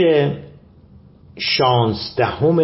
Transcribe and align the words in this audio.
بخش 0.00 0.32
شانزدهم 1.36 2.60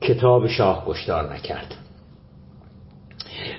کتاب 0.00 0.46
شاه 0.46 0.84
گشتار 0.86 1.34
نکرد. 1.34 1.74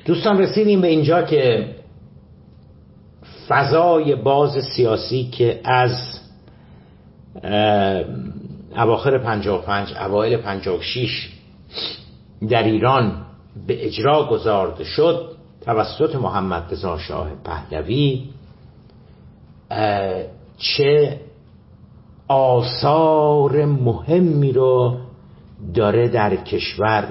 دوستان 0.05 0.37
رسیدیم 0.37 0.81
به 0.81 0.87
اینجا 0.87 1.21
که 1.21 1.75
فضای 3.47 4.15
باز 4.15 4.63
سیاسی 4.75 5.23
که 5.23 5.61
از 5.63 6.19
اواخر 8.77 9.17
55 9.17 9.93
اوایل 9.93 10.37
56 10.37 11.29
در 12.49 12.63
ایران 12.63 13.25
به 13.67 13.85
اجرا 13.85 14.27
گذارده 14.27 14.83
شد 14.83 15.35
توسط 15.61 16.15
محمد 16.15 16.71
رضا 16.71 16.97
شاه 16.97 17.29
پهلوی 17.43 18.29
چه 20.57 21.19
آثار 22.27 23.65
مهمی 23.65 24.51
رو 24.51 24.97
داره 25.73 26.07
در 26.07 26.35
کشور 26.35 27.07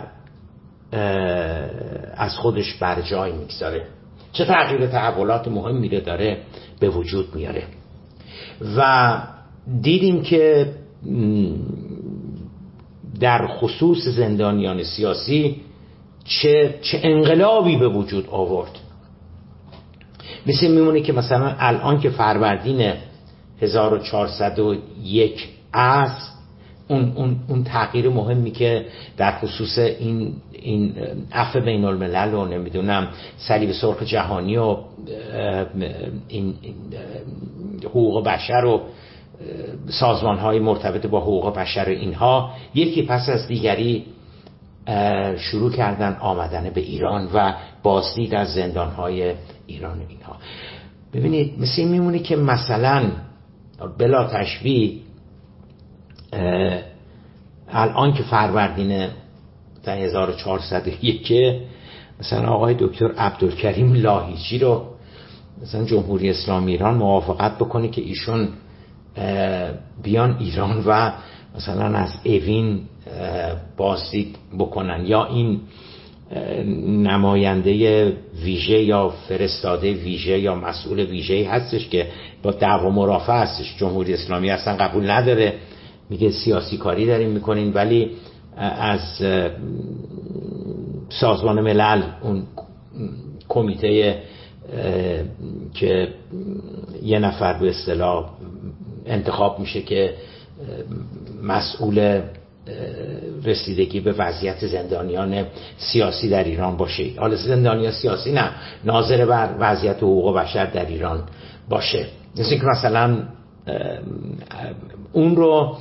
از 2.17 2.37
خودش 2.37 2.75
بر 2.75 3.01
جای 3.01 3.33
می‌گذاره. 3.33 3.87
چه 4.33 4.45
تغییر 4.45 4.87
تحولات 4.87 5.49
مهمی 5.49 5.89
رو 5.89 6.01
داره 6.01 6.39
به 6.81 6.89
وجود 6.89 7.35
میاره. 7.35 7.63
و 8.77 9.19
دیدیم 9.83 10.23
که 10.23 10.73
در 13.21 13.47
خصوص 13.47 14.09
زندانیان 14.09 14.83
سیاسی 14.83 15.61
چه, 16.25 16.79
چه 16.83 17.01
انقلابی 17.03 17.77
به 17.77 17.89
وجود 17.89 18.29
آورد. 18.31 18.79
مثل 20.47 20.71
میمونه 20.71 21.01
که 21.01 21.13
مثلا 21.13 21.55
الان 21.59 22.01
که 22.01 22.11
فروردین 22.11 22.93
1401 23.65 25.49
است 25.75 26.35
اون, 26.89 27.13
اون, 27.15 27.37
اون 27.49 27.65
تغییر 27.65 28.09
مهمی 28.09 28.51
که 28.51 28.87
در 29.17 29.39
خصوص 29.39 29.79
این 29.79 30.33
این 30.53 30.95
عفو 31.33 31.61
بین 31.61 31.85
الملل 31.85 32.35
و 32.35 32.45
نمی‌دونم 32.45 33.09
صلیب 33.37 33.73
سرخ 33.73 34.03
جهانی 34.03 34.57
و 34.57 34.77
این 36.29 36.55
حقوق 37.85 38.25
بشر 38.25 38.65
و 38.65 38.81
سازمان 39.89 40.39
های 40.39 40.59
مرتبط 40.59 41.07
با 41.07 41.21
حقوق 41.21 41.55
بشر 41.55 41.89
اینها 41.89 42.51
یکی 42.75 43.03
پس 43.03 43.29
از 43.29 43.47
دیگری 43.47 44.05
شروع 45.39 45.73
کردن 45.73 46.17
آمدن 46.21 46.71
به 46.71 46.81
ایران 46.81 47.29
و 47.35 47.55
بازدید 47.83 48.35
از 48.35 48.55
زندان 48.55 48.91
های 48.91 49.35
ایران 49.67 50.01
اینها. 50.09 50.37
ببینید 51.15 51.61
مثل 51.61 51.75
این 51.77 51.89
میمونه 51.89 52.19
که 52.19 52.37
مثلا 52.37 53.11
بلا 53.89 54.25
تشبیه 54.25 54.93
الان 57.69 58.13
که 58.13 58.23
فروردین 58.23 59.09
1401 59.87 61.33
مثلا 62.21 62.49
آقای 62.49 62.75
دکتر 62.79 63.13
عبدالکریم 63.13 63.95
لاهیجی 63.95 64.59
رو 64.59 64.85
مثلا 65.63 65.85
جمهوری 65.85 66.31
اسلامی 66.31 66.73
ایران 66.73 66.95
موافقت 66.95 67.59
بکنه 67.59 67.89
که 67.89 68.03
ایشون 68.03 68.49
بیان 70.03 70.37
ایران 70.41 70.83
و 70.87 71.13
مثلا 71.57 71.99
از 71.99 72.11
اوین 72.25 72.81
بازدید 73.77 74.37
بکنن 74.59 75.07
یا 75.07 75.25
این 75.25 75.61
نماینده 76.87 78.13
ویژه 78.45 78.83
یا 78.83 79.09
فرستاده 79.09 79.93
ویژه 79.93 80.39
یا 80.39 80.55
مسئول 80.55 81.01
ویژه 81.01 81.49
هستش 81.49 81.89
که 81.89 82.07
با 82.43 82.51
دعوا 82.51 82.91
مرافع 82.91 83.43
هستش. 83.43 83.77
جمهوری 83.79 84.15
اسلامی 84.15 84.51
اصلا 84.51 84.77
قبول 84.77 85.11
نداره. 85.11 85.55
میگه 86.11 86.31
سیاسی 86.31 86.77
کاری 86.77 87.07
داریم 87.07 87.29
می‌کنین 87.29 87.73
ولی 87.73 88.11
از 88.57 89.23
سازمان 91.09 91.61
ملل 91.61 92.03
اون 92.23 92.43
کمیته 93.49 94.23
که 95.75 96.09
یه 97.03 97.19
نفر 97.19 97.59
به 97.59 97.69
اصطلاح 97.69 98.31
انتخاب 99.07 99.59
میشه 99.59 99.83
که 99.83 100.15
مسئول 101.43 102.21
رسیدگی 103.45 104.01
به 104.01 104.13
وضعیت 104.13 104.67
زندانیان 104.67 105.45
سیاسی 105.77 106.29
در 106.29 106.45
ایران 106.45 106.77
باشه. 106.77 107.05
حالا 107.19 107.37
زندانیان 107.37 107.93
سیاسی 107.93 108.33
نه 108.33 108.51
ناظر 108.85 109.27
بر 109.27 109.55
وضعیت 109.59 109.97
حقوق 109.97 110.37
بشر 110.37 110.67
در 110.67 110.87
ایران 110.87 111.23
باشه. 111.69 112.07
مثل 112.39 112.59
که 112.59 112.67
مثلا 112.67 113.17
اون 115.13 115.37
رو 115.37 115.77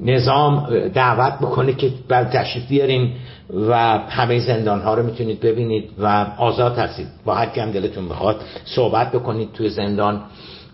نظام 0.00 0.88
دعوت 0.88 1.38
بکنه 1.38 1.72
که 1.72 1.90
بر 2.08 2.24
تشریف 2.24 2.68
بیارین 2.68 3.12
و 3.50 3.98
همه 3.98 4.40
زندان 4.40 4.80
ها 4.80 4.94
رو 4.94 5.02
می‌تونید 5.02 5.40
ببینید 5.40 5.90
و 5.98 6.06
آزاد 6.38 6.78
هستید. 6.78 7.06
با 7.24 7.34
هر 7.34 7.46
کم 7.46 7.70
دلتون 7.70 8.08
بخواد 8.08 8.40
صحبت 8.64 9.12
بکنید 9.12 9.52
توی 9.52 9.68
زندان 9.68 10.22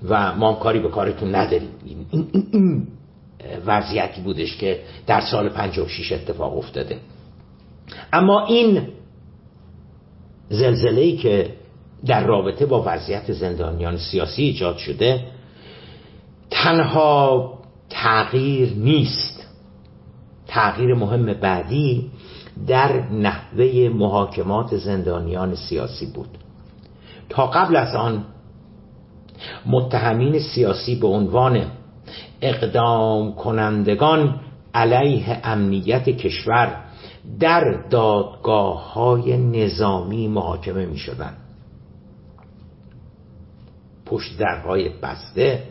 و 0.09 0.34
ما 0.34 0.55
کاری 0.55 0.78
به 0.78 0.88
کارتون 0.88 1.34
نداریم. 1.34 1.69
وضعیتی 3.66 4.21
بودش 4.21 4.56
که 4.56 4.81
در 5.06 5.21
سال 5.21 5.49
56 5.49 6.12
اتفاق 6.12 6.59
افتاده. 6.59 6.99
اما 8.12 8.47
این 8.47 8.88
زلزله 10.49 11.16
که 11.16 11.54
در 12.06 12.26
رابطه 12.26 12.66
با 12.66 12.82
وضعیت 12.87 13.32
زندانیان 13.32 13.97
سیاسی 13.97 14.43
ایجاد 14.43 14.76
شده 14.76 15.25
تنها 16.50 17.53
تغییر 17.91 18.72
نیست. 18.76 19.47
تغییر 20.47 20.94
مهم 20.94 21.32
بعدی 21.32 22.10
در 22.66 23.10
نحوه 23.10 23.91
محاکمات 23.94 24.76
زندانیان 24.76 25.55
سیاسی 25.55 26.06
بود. 26.06 26.28
تا 27.28 27.47
قبل 27.47 27.76
از 27.76 27.94
آن 27.94 28.25
متهمین 29.66 30.38
سیاسی 30.38 30.94
به 30.94 31.06
عنوان 31.06 31.66
اقدام 32.41 33.34
کنندگان 33.34 34.41
علیه 34.75 35.41
امنیت 35.44 36.04
کشور 36.04 36.84
در 37.41 37.82
دادگاه 37.91 38.93
های 38.93 39.37
نظامی 39.37 40.28
محاکمه 40.28 40.87
می 40.87 40.99
شدن. 40.99 41.32
پشت 44.06 44.38
درهای 44.38 44.88
بسته 44.88 45.62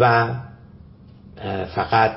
و 0.00 0.34
فقط 1.74 2.16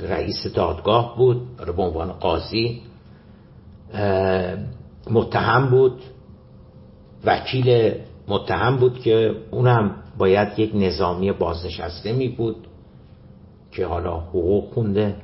رئیس 0.00 0.46
دادگاه 0.54 1.16
بود 1.16 1.56
به 1.56 1.82
عنوان 1.82 2.12
قاضی 2.12 2.82
متهم 5.10 5.70
بود 5.70 6.02
وکیل 7.24 7.94
متهم 8.28 8.76
بود 8.76 8.98
که 8.98 9.36
اونم 9.50 9.96
باید 10.18 10.58
یک 10.58 10.70
نظامی 10.74 11.32
بازنشسته 11.32 12.12
می 12.12 12.28
بود 12.28 12.66
که 13.76 13.86
حالا 13.86 14.16
حقوق 14.16 14.74
خونده. 14.74 15.14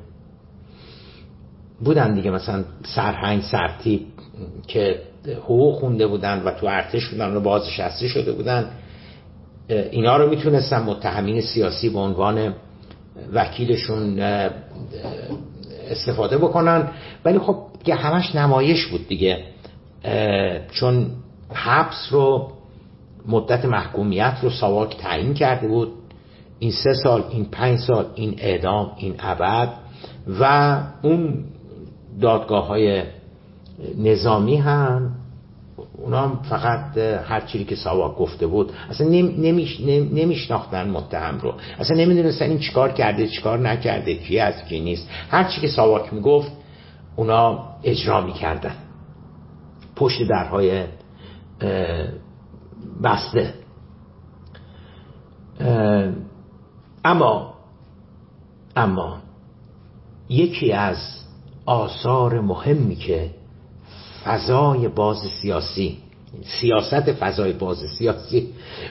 بودن 1.85 2.15
دیگه 2.15 2.31
مثلا 2.31 2.65
سرهنگ 2.83 3.43
سرتیب 3.43 4.01
که 4.67 5.01
حقوق 5.45 5.79
خونده 5.79 6.07
بودن 6.07 6.43
و 6.43 6.51
تو 6.51 6.67
ارتش 6.67 7.09
بودن 7.09 7.37
و 7.37 7.41
بازنشسته 7.41 8.09
شده 8.09 8.33
بودن 8.33 8.71
اینا 9.69 10.17
رو 10.17 10.31
می‌تونستن 10.31 10.83
متهمین 10.83 11.41
سیاسی 11.41 11.89
به 11.89 11.99
عنوان 11.99 12.55
وکیلشون 13.33 14.19
استفاده 15.91 16.39
بکنن. 16.39 16.89
ولی 17.25 17.39
خب 17.39 17.57
دیگه 17.79 17.95
همش 17.95 18.35
نمایش 18.35 18.87
بود 18.87 19.09
دیگه. 19.09 19.45
چون 20.71 21.07
حبس 21.53 22.09
رو 22.11 22.53
مدت 23.27 23.65
محکومیت 23.65 24.37
رو 24.43 24.51
ساواک 24.51 24.97
تعیین 24.97 25.35
کرده 25.35 25.69
بود. 25.69 25.93
این 26.61 26.73
سه 26.73 26.95
سال 26.95 27.25
این 27.31 27.45
پنج 27.45 27.79
سال 27.79 28.07
این 28.15 28.35
اعدام 28.39 28.93
این 28.97 29.15
ابد 29.19 29.69
و 30.41 30.77
اون 31.03 31.45
دادگاه 32.21 32.67
های 32.67 33.03
نظامی 33.99 34.57
هم 34.57 35.15
اونا 35.99 36.21
هم 36.21 36.41
فقط 36.43 36.99
هر 36.99 37.41
چیزی 37.41 37.65
که 37.65 37.75
ساواک 37.77 38.17
گفته 38.17 38.47
بود 38.47 38.73
اصلا 38.91 39.09
نمیش 39.09 39.81
نمیشناختن 40.13 40.91
متهم 40.91 41.39
رو. 41.39 41.55
اصلا 41.79 41.97
نمی‌دونستن 41.97 42.45
این 42.45 42.59
چیکار 42.59 42.93
کرده 42.93 43.29
چیکار 43.29 43.59
نکرده 43.59 44.15
کی 44.15 44.39
از 44.39 44.65
کی 44.69 44.81
نیست. 44.81 45.09
هر 45.31 45.45
چی 45.45 45.61
که 45.61 45.69
ساواک 45.69 46.15
می‌گفت 46.15 46.53
اونا 47.17 47.69
اجرا 47.85 48.21
می‌کردن. 48.21 48.75
پشت 49.97 50.29
درهای 50.29 50.85
بسته. 53.03 53.55
اما 57.05 57.55
اما 58.77 59.19
یکی 60.29 60.73
از 60.73 60.97
آثار 61.67 62.41
مهمی 62.41 62.97
که 62.97 63.31
فضای 64.25 64.89
باز 64.89 65.19
سیاسی 65.43 65.99
سیاست 66.61 67.13
فضای 67.13 67.53
باز 67.53 67.79
سیاسی 67.99 68.49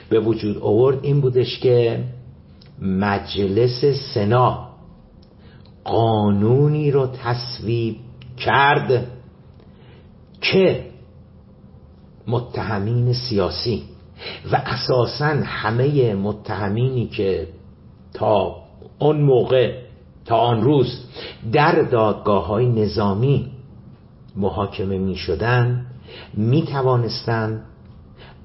به 0.08 0.20
وجود 0.20 0.58
آورد 0.58 0.98
این 1.02 1.20
بودش 1.20 1.58
که 1.58 2.04
مجلس 2.82 3.84
سنا 4.14 4.70
قانونی 5.84 6.90
رو 6.90 7.06
تصویب 7.06 7.96
کرد 8.36 9.06
که 10.40 10.90
متهمین 12.26 13.12
سیاسی 13.12 13.82
و 14.52 14.62
اساسا 14.66 15.26
همه 15.44 16.14
متهمینی 16.14 17.06
که 17.06 17.48
تا 18.14 18.56
اون 18.98 19.20
موقع 19.20 19.78
تا 20.24 20.36
آن 20.36 20.62
روز 20.62 21.04
در 21.52 21.82
دادگاه 21.82 22.46
های 22.46 22.66
نظامی 22.66 23.50
محاکمه 24.36 24.98
می 24.98 25.16
شدن 25.16 25.86
می 26.34 26.62
توانستند 26.62 27.64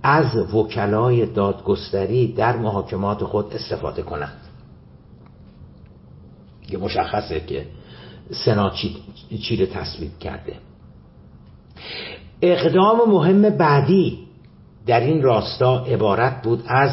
از 0.04 0.54
وکلای 0.54 1.26
دادگستری 1.26 2.34
در 2.34 2.58
محاکمات 2.58 3.24
خود 3.24 3.54
استفاده 3.54 4.02
کنند. 4.02 4.42
یه 6.70 6.78
مشخصه 6.78 7.40
که 7.40 7.66
سنا 8.32 8.70
چی 9.42 9.56
رو 9.56 9.66
تصویب 9.66 10.20
کرده. 10.20 10.54
اقدام 12.42 13.10
مهم 13.10 13.50
بعدی 13.50 14.20
در 14.86 15.00
این 15.00 15.24
راستا 15.24 15.86
عبارت 15.86 16.42
بود 16.42 16.64
از 16.68 16.92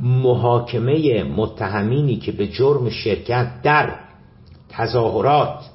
محاکمه 0.00 1.22
متهمینی 1.22 2.16
که 2.16 2.32
به 2.32 2.46
جرم 2.46 2.90
شرکت 2.90 3.62
در 3.62 3.94
تظاهرات 4.68 5.70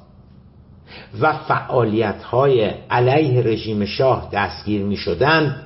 و 1.21 1.33
فعالیت 1.33 2.23
های 2.23 2.61
علیه 2.89 3.41
رژیم 3.41 3.85
شاه 3.85 4.29
دستگیر 4.33 4.83
می 4.83 4.97
شدن 4.97 5.63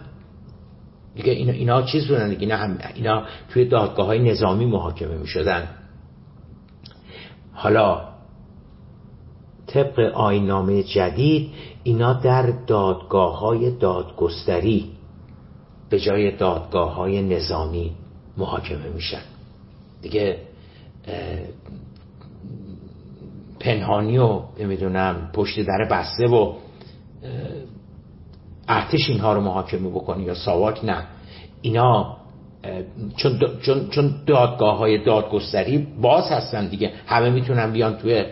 دیگه 1.15 1.31
اینا, 1.31 1.51
اینا 1.51 1.81
چیز 1.81 2.07
بودن 2.07 2.29
دیگه 2.29 2.41
اینا, 2.41 2.57
هم 2.57 2.77
اینا 2.95 3.23
توی 3.49 3.65
دادگاه 3.65 4.05
های 4.05 4.19
نظامی 4.19 4.65
محاکمه 4.65 5.17
می 5.17 5.27
شدن 5.27 5.67
حالا 7.53 8.01
طبق 9.67 9.99
آینامه 9.99 10.83
جدید 10.83 11.49
اینا 11.83 12.13
در 12.13 12.53
دادگاه 12.67 13.39
های 13.39 13.71
دادگستری 13.71 14.91
به 15.89 15.99
جای 15.99 16.37
دادگاه 16.37 16.95
های 16.95 17.21
نظامی 17.21 17.91
محاکمه 18.37 18.89
میشن. 18.95 19.21
دیگه 20.01 20.37
پنهانی 23.59 24.17
و 24.17 24.41
نمی‌دونم 24.59 25.29
پشت 25.33 25.59
در 25.59 25.87
بسته 25.91 26.27
و 26.27 26.53
ارتش 28.67 29.09
اینها 29.09 29.33
رو 29.33 29.41
محاکمه 29.41 29.89
بکنی 29.89 30.23
یا 30.23 30.33
ساواک 30.33 30.85
نه. 30.85 31.03
اینا 31.61 32.17
چون, 33.15 33.39
چون, 33.91 34.15
دادگاه 34.25 34.77
های 34.77 35.03
دادگستری 35.03 35.77
باز 36.01 36.31
هستن 36.31 36.67
دیگه. 36.67 36.93
همه 37.05 37.29
می‌تونن 37.29 37.71
بیان 37.71 37.97
توی 37.97 38.25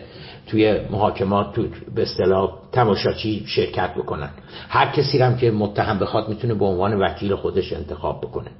توی 0.46 0.80
محاکمات 0.90 1.54
تو 1.54 1.66
به 1.94 2.02
اصطلاح 2.02 2.52
تماشاچی 2.72 3.44
شرکت 3.46 3.94
بکنن. 3.94 4.30
هر 4.68 4.86
کسی 4.86 5.18
هم 5.18 5.36
که 5.36 5.50
متهم 5.50 5.98
بخواد 5.98 6.28
می‌تونه 6.28 6.54
به 6.54 6.64
عنوان 6.64 6.94
وکیل 6.94 7.34
خودش 7.34 7.72
انتخاب 7.72 8.20
بکنه. 8.20 8.50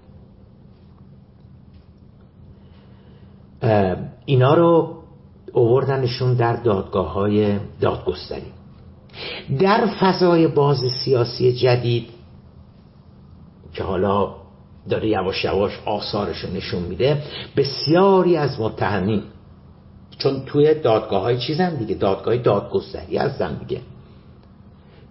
اینا 4.27 4.55
رو 4.55 5.03
اووردنشون 5.53 6.35
در 6.35 6.57
دادگاه 6.57 7.13
های 7.13 7.59
دادگستری. 7.81 8.53
در 9.59 9.87
فضای 10.01 10.47
باز 10.47 10.79
سیاسی 11.05 11.53
جدید 11.53 12.09
که 13.75 13.85
حالا 13.85 14.35
داره 14.89 15.09
یواش 15.09 15.45
یواش 15.45 15.81
آثارش 15.87 16.45
نشون 16.45 16.83
میده 16.83 17.23
بسیاری 17.57 18.37
از 18.37 18.61
متهمین 18.61 19.23
چون 20.19 20.43
توی 20.47 20.75
دادگاه 20.75 21.23
های 21.23 21.39
چیزن 21.39 21.75
دیگه 21.75 21.95
دادگاه 21.95 22.37
دادگستری 22.37 23.17
هستن 23.17 23.55
دیگه 23.55 23.81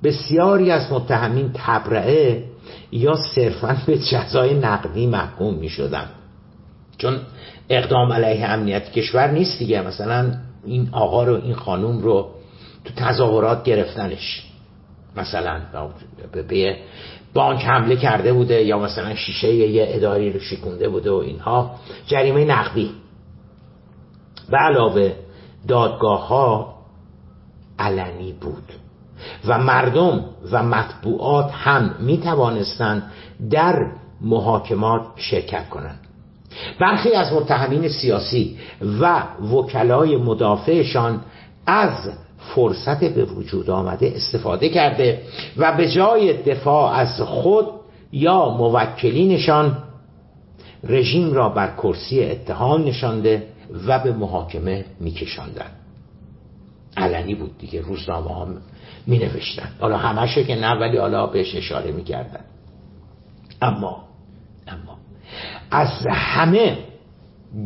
بسیاری 0.04 0.72
از 0.72 0.92
متهمین 0.92 1.52
تبرعه 1.54 2.44
یا 2.92 3.16
صرفا 3.36 3.78
به 3.88 3.98
جزای 3.98 4.54
نقدی 4.54 5.08
محکوم 5.08 5.54
می 5.54 5.70
شدن 5.70 6.10
چون 6.98 7.20
اقدام 7.72 8.14
علیه 8.14 8.46
امنیت 8.46 8.92
کشور 8.92 9.32
نیست 9.32 9.60
دیگه. 9.60 9.82
مثلا 9.82 10.34
این 10.66 10.90
آقا 10.92 11.24
رو 11.24 11.42
این 11.44 11.54
خانوم 11.54 12.00
رو 12.00 12.30
تو 12.86 12.94
تظاهرات 12.96 13.64
گرفتنش. 13.64 14.48
مثلا 15.18 15.62
به 16.32 16.78
بانک 17.34 17.66
حمله 17.66 17.96
کرده 17.96 18.34
بوده 18.34 18.64
یا 18.64 18.80
مثلا 18.80 19.16
شیشه 19.16 19.54
یه 19.54 19.86
اداری 19.90 20.34
رو 20.34 20.40
شکونده 20.40 20.90
بوده 20.90 21.12
و 21.12 21.16
اینها. 21.16 21.76
جریمه 22.08 22.46
نقدی. 22.46 22.92
به 24.50 24.58
علاوه 24.58 25.14
دادگاه 25.68 26.28
ها 26.28 26.76
علنی 27.80 28.34
بود 28.42 28.74
و 29.48 29.58
مردم 29.58 30.26
و 30.52 30.64
مطبوعات 30.64 31.52
هم 31.52 31.96
می 32.00 32.18
توانستند 32.18 33.12
در 33.50 33.92
محاکمات 34.22 35.02
شرکت 35.16 35.70
کنند. 35.70 36.00
برخی 36.82 37.12
از 37.12 37.34
متهمین 37.34 37.88
سیاسی 37.90 38.58
و 39.00 39.24
وکلای 39.52 40.18
مدافعشان 40.18 41.22
از 41.66 42.10
فرصت 42.56 43.04
به 43.04 43.26
وجود 43.26 43.70
آمده 43.70 44.14
استفاده 44.16 44.70
کرده 44.70 45.22
و 45.58 45.78
به 45.78 45.92
جای 45.92 46.34
دفاع 46.34 46.94
از 46.94 47.22
خود 47.22 47.66
یا 48.12 48.50
موکلینشان 48.50 49.78
رژیم 50.84 51.34
را 51.34 51.50
بر 51.50 51.76
کرسی 51.84 52.24
اتهام 52.24 52.84
نشانده 52.84 53.44
و 53.88 54.00
به 54.00 54.12
محاکمه 54.12 54.86
میکشاندن 55.00 55.72
علنی 56.98 57.36
بود 57.36 57.58
دیگه 57.58 57.82
روزنامه 57.82 58.30
ها 58.30 58.48
می 59.08 59.18
نوشتن 59.18 59.70
حالا 59.80 59.98
همشه 59.98 60.44
که 60.44 60.56
نه 60.56 60.72
ولی 60.80 60.98
حالا 60.98 61.28
بهش 61.28 61.56
اشاره 61.56 61.92
می‌کردن. 61.92 62.40
اما 63.62 63.88
اما 63.88 64.11
از 65.72 66.08
همه 66.10 66.78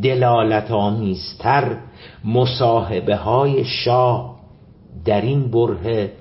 دلالت 0.02 0.70
آمیزتر 0.70 1.76
مصاحبه 2.24 3.16
های 3.16 3.64
شاه 3.64 4.36
در 5.04 5.20
این 5.20 5.50
بره 5.50 6.12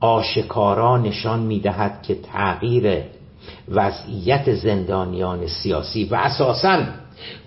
آشکارا 0.00 0.98
نشان 0.98 1.40
می‌دهد 1.40 2.02
که 2.02 2.14
تغییر 2.14 3.02
وضعیت 3.68 4.54
زندانیان 4.54 5.46
سیاسی 5.46 6.04
و 6.04 6.14
اساساً 6.14 6.78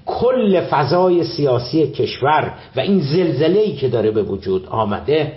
کل 0.05 0.61
فضای 0.61 1.23
سیاسی 1.23 1.87
کشور 1.91 2.53
و 2.75 2.79
این 2.79 2.99
زلزله 2.99 3.75
که 3.75 3.89
داره 3.89 4.11
به 4.11 4.23
وجود 4.23 4.65
آمده 4.65 5.33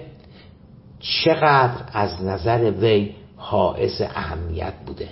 چقدر 1.01 1.83
از 1.93 2.25
نظر 2.25 2.71
وی 2.71 3.11
حائز 3.37 4.01
اهمیت 4.01 4.73
بوده 4.87 5.09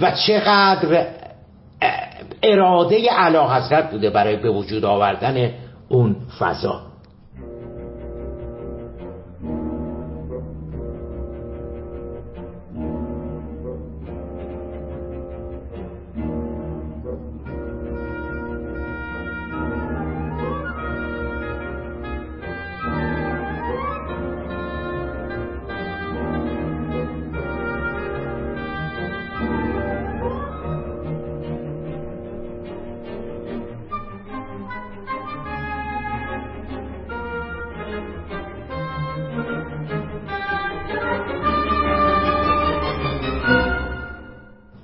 و 0.00 0.10
چقدر 0.26 1.06
اراده 2.42 3.10
علا 3.10 3.54
حضرت 3.54 3.90
بوده 3.90 4.10
برای 4.10 4.36
به 4.36 4.50
وجود 4.50 4.84
آوردن 4.84 5.50
اون 5.88 6.16
فضا. 6.38 6.89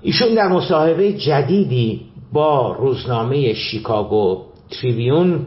ایشون 0.07 0.35
در 0.35 0.49
مصاحبه 0.49 1.13
جدیدی 1.13 2.01
با 2.33 2.73
روزنامه 2.73 3.55
شیکاگو 3.55 4.43
تریویون 4.71 5.47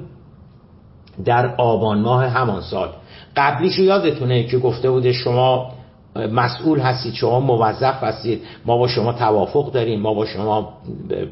در 1.25 1.55
آبان 1.55 2.01
ماه 2.01 2.25
همان 2.25 2.61
سال. 2.61 2.89
قبلیش 3.37 3.79
یادتونه 3.79 4.43
که 4.43 4.57
گفته 4.57 4.89
بوده 4.91 5.11
شما 5.13 5.71
مسئول 6.15 6.79
هستید 6.79 7.13
شما 7.13 7.39
موظف 7.39 8.03
هستید 8.03 8.41
ما 8.65 8.77
با 8.77 8.87
شما 8.87 9.13
توافق 9.13 9.71
داریم 9.71 10.01
ما 10.01 10.13
با 10.13 10.25
شما 10.25 10.73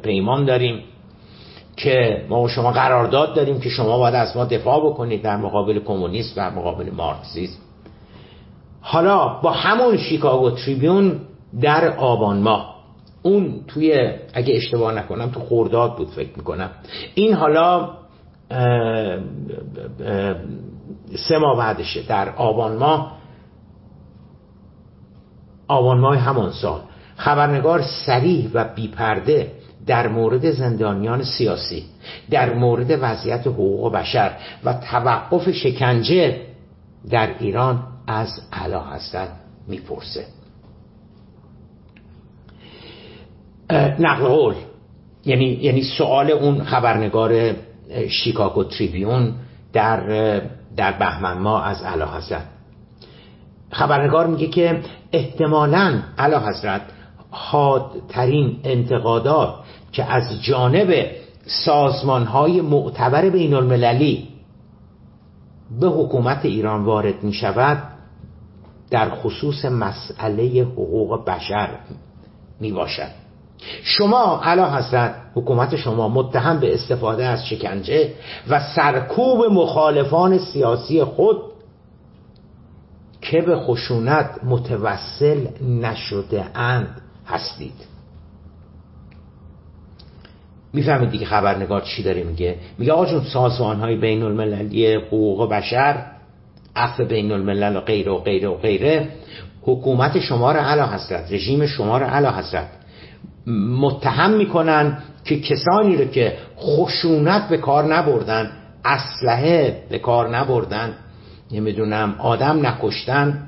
پیمان 0.03 0.46
داریم 0.46 0.84
که 1.77 2.25
ما 2.29 2.41
با 2.41 2.48
شما 2.48 2.72
قرارداد 2.72 3.36
داریم 3.36 3.60
که 3.60 3.69
شما 3.69 3.98
باید 3.98 4.15
از 4.15 4.38
ما 4.38 4.46
دفاع 4.46 4.89
بکنید 4.89 5.22
در 5.22 5.38
مقابل 5.38 5.79
کمونیسم 5.79 6.34
و 6.38 6.60
مقابل 6.60 6.89
مارکسیسم. 6.89 7.60
حالا 8.81 9.27
با 9.27 9.51
همون 9.51 9.98
شیکاگو 9.98 10.51
تریبیون 10.51 11.19
در 11.62 11.98
آبان 11.98 12.38
ماه. 12.38 12.76
اون 13.27 13.62
توی 13.67 14.13
اگه 14.34 14.55
اشتباه 14.55 14.93
نکنم 14.93 15.29
تو 15.29 15.39
خورداد 15.39 15.98
بود 15.98 16.10
فکر 16.10 16.38
می‌کنم. 16.38 16.69
این 17.15 17.34
حالا 17.34 17.89
سه 21.15 21.38
ماه 21.38 21.57
بعدشه. 21.57 22.01
در 22.07 22.29
آبان 22.29 22.77
ماه 22.77 23.17
آبان 25.67 26.00
ماه 26.00 26.17
همان 26.17 26.51
سال. 26.51 26.81
خبرنگار 27.15 27.81
سریح 27.81 28.50
و 28.53 28.63
بیپرده 28.75 29.51
در 29.88 30.07
مورد 30.07 30.51
زندانیان 30.51 31.24
سیاسی 31.24 31.86
در 32.29 32.53
مورد 32.53 32.98
وضعیت 33.01 33.48
حقوق 33.48 33.93
بشر 33.93 34.31
و 34.63 34.74
توقف 34.74 35.51
شکنجه 35.51 36.41
در 37.10 37.29
ایران 37.39 37.84
از 38.07 38.41
علا 38.53 38.84
حضرت 38.84 39.29
می‌پرسه. 39.67 40.37
نقل 44.00 44.27
قول. 44.27 44.53
یعنی 45.25 45.45
یعنی 45.45 45.83
سوال 45.83 46.31
اون 46.31 46.63
خبرنگار 46.63 47.55
شیکاگو 48.09 48.63
تریبیون 48.63 49.33
در 49.74 50.00
در 50.77 50.91
بهمن 50.91 51.38
ما 51.38 51.62
از 51.62 51.83
علا 51.83 52.07
حضرت 52.17 52.45
خبرنگار 53.71 54.27
میگه 54.27 54.47
که 54.47 54.81
احتمالا 55.12 56.01
علا 56.17 56.39
حضرت 56.39 56.81
حادترین 57.31 58.59
انتقادات 58.63 59.55
که 59.91 60.13
از 60.13 60.41
جانب 60.41 61.05
سازمان 61.45 62.24
های 62.24 62.62
معتبر 62.62 63.29
بین 63.29 63.53
المللی 63.53 64.27
به 65.79 65.88
حکومت 65.88 66.45
ایران 66.45 66.86
وارد 66.86 67.24
می 67.24 67.33
شود 67.33 67.83
در 68.91 69.09
خصوص 69.09 69.65
مسئله 69.65 70.62
حقوق 70.62 71.25
بشر 71.25 71.69
می 72.59 72.71
باشد 72.71 73.26
شما 73.83 74.41
علا 74.43 74.75
حضرت 74.77 75.15
حکومت 75.35 75.75
شما 75.75 76.09
متهم 76.09 76.59
به 76.59 76.73
استفاده 76.73 77.25
از 77.25 77.45
شکنجه 77.47 78.13
و 78.49 78.59
سرکوب 78.75 79.45
مخالفان 79.45 80.37
سیاسی 80.37 81.03
خود 81.03 81.37
که 83.21 83.41
به 83.41 83.55
خشونت 83.55 84.29
متوسل 84.43 85.47
نشده 85.81 86.45
اند 86.55 87.01
هستید. 87.27 87.73
می‌فهمید 90.73 91.09
دیگه 91.09 91.25
خبرنگار 91.25 91.81
چی 91.81 92.03
داره 92.03 92.23
میگه؟ 92.23 92.55
میگه 92.77 92.91
آقا 92.91 93.05
جون 93.05 93.23
سازمان 93.23 93.79
های 93.79 93.95
بین 93.95 94.23
المللی 94.23 94.95
حقوق 94.95 95.49
بشر 95.49 96.05
عفو 96.75 97.05
بین 97.05 97.31
الملل 97.31 97.75
و 97.75 97.81
غیره 97.81 98.11
و 98.11 98.17
غیره 98.17 98.47
و 98.47 98.57
غیره 98.57 99.09
حکومت 99.61 100.19
شما 100.19 100.51
رو 100.51 100.59
علا 100.59 100.87
حضرت 100.87 101.31
رژیم 101.31 101.65
شما 101.65 101.97
رو 101.97 102.05
علا 102.05 102.31
حضرت. 102.31 102.76
متهم 103.51 104.33
می‌کنن 104.33 104.97
که 105.23 105.39
کسانی 105.39 105.97
رو 105.97 106.05
که 106.05 106.37
خشونت 106.57 107.49
به 107.49 107.57
کار 107.57 107.95
نبردن 107.95 108.51
اسلحه 108.85 109.83
به 109.89 109.99
کار 109.99 110.37
نبردن 110.37 110.93
نمی‌دونم 111.51 112.15
آدم 112.19 112.65
نکشتن 112.65 113.47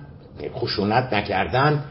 خشونت 0.53 1.13
نکردن 1.13 1.83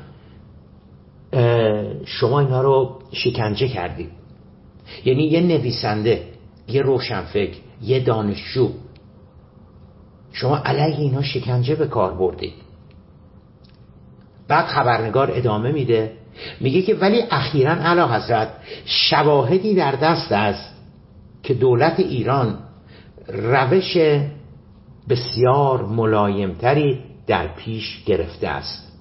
شما 2.04 2.40
اینا 2.40 2.62
رو 2.62 2.98
شکنجه 3.12 3.68
کردید 3.68 4.10
یعنی 5.04 5.22
یه 5.22 5.40
نویسنده 5.40 6.22
یه 6.68 6.82
روشنفکر 6.82 7.56
یه 7.82 8.00
دانشجو 8.00 8.68
شما 10.32 10.56
علیه 10.56 10.98
اینا 10.98 11.22
شکنجه 11.22 11.74
به 11.74 11.86
کار 11.86 12.14
بردید. 12.14 12.52
بعد 14.48 14.66
خبرنگار 14.66 15.30
ادامه 15.34 15.72
میده. 15.72 16.12
میگه 16.60 16.82
که 16.82 16.94
ولی 16.94 17.22
اخیرا 17.30 17.72
علا 17.72 18.08
حضرت 18.08 18.48
شواهدی 18.84 19.74
در 19.74 19.92
دست 19.92 20.32
است 20.32 20.74
که 21.42 21.54
دولت 21.54 22.00
ایران 22.00 22.58
روش 23.28 23.96
بسیار 25.08 25.86
ملایمتری 25.86 26.98
در 27.26 27.46
پیش 27.46 28.04
گرفته 28.04 28.48
است. 28.48 28.92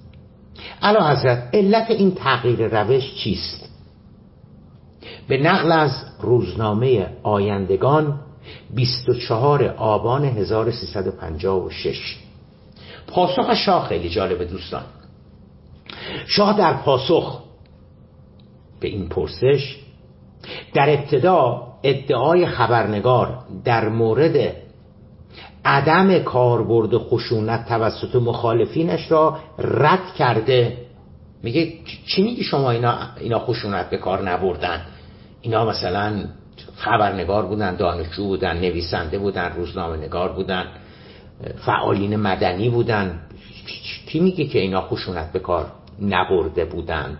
علا 0.82 1.08
حضرت 1.08 1.48
علت 1.52 1.90
این 1.90 2.14
تغییر 2.14 2.82
روش 2.82 3.14
چیست؟ 3.14 3.68
به 5.28 5.36
نقل 5.36 5.72
از 5.72 5.90
روزنامه 6.20 7.06
آیندگان 7.22 8.20
24 8.74 9.64
آبان 9.64 10.24
1356 10.24 12.16
پاسخ 13.06 13.54
شاه 13.54 13.88
خیلی 13.88 14.08
جالبه 14.08 14.44
دوستان. 14.44 14.82
شاه 16.26 16.58
در 16.58 16.72
پاسخ 16.72 17.42
به 18.80 18.88
این 18.88 19.08
پرسش 19.08 19.78
در 20.74 20.90
ابتدا 20.90 21.66
ادعای 21.82 22.46
خبرنگار 22.46 23.38
در 23.64 23.88
مورد 23.88 24.56
عدم 25.64 26.18
کاربرد 26.18 26.96
خشونت 26.96 27.68
توسط 27.68 28.14
مخالفینش 28.16 29.12
را 29.12 29.38
رد 29.58 30.14
کرده. 30.18 30.76
میگه 31.42 31.72
چی 32.06 32.22
میگی 32.22 32.42
شما 32.42 32.70
اینا, 32.70 32.98
اینا 33.20 33.38
خشونت 33.38 33.90
به 33.90 33.96
کار 33.96 34.30
نبردن؟ 34.30 34.80
اینا 35.40 35.64
مثلا 35.64 36.24
خبرنگار 36.76 37.46
بودن 37.46 37.76
دانشجو 37.76 38.24
بودن 38.24 38.56
نویسنده 38.56 39.18
بودن 39.18 39.52
روزنامه 39.56 39.96
نگار 39.96 40.32
بودن 40.32 40.64
فعالین 41.66 42.16
مدنی 42.16 42.68
بودن. 42.70 43.20
کی 44.08 44.20
میگه 44.20 44.44
که 44.44 44.58
اینا 44.58 44.80
خشونت 44.80 45.32
به 45.32 45.38
کار 45.38 45.66
نبرده 46.02 46.64
بودند. 46.64 47.18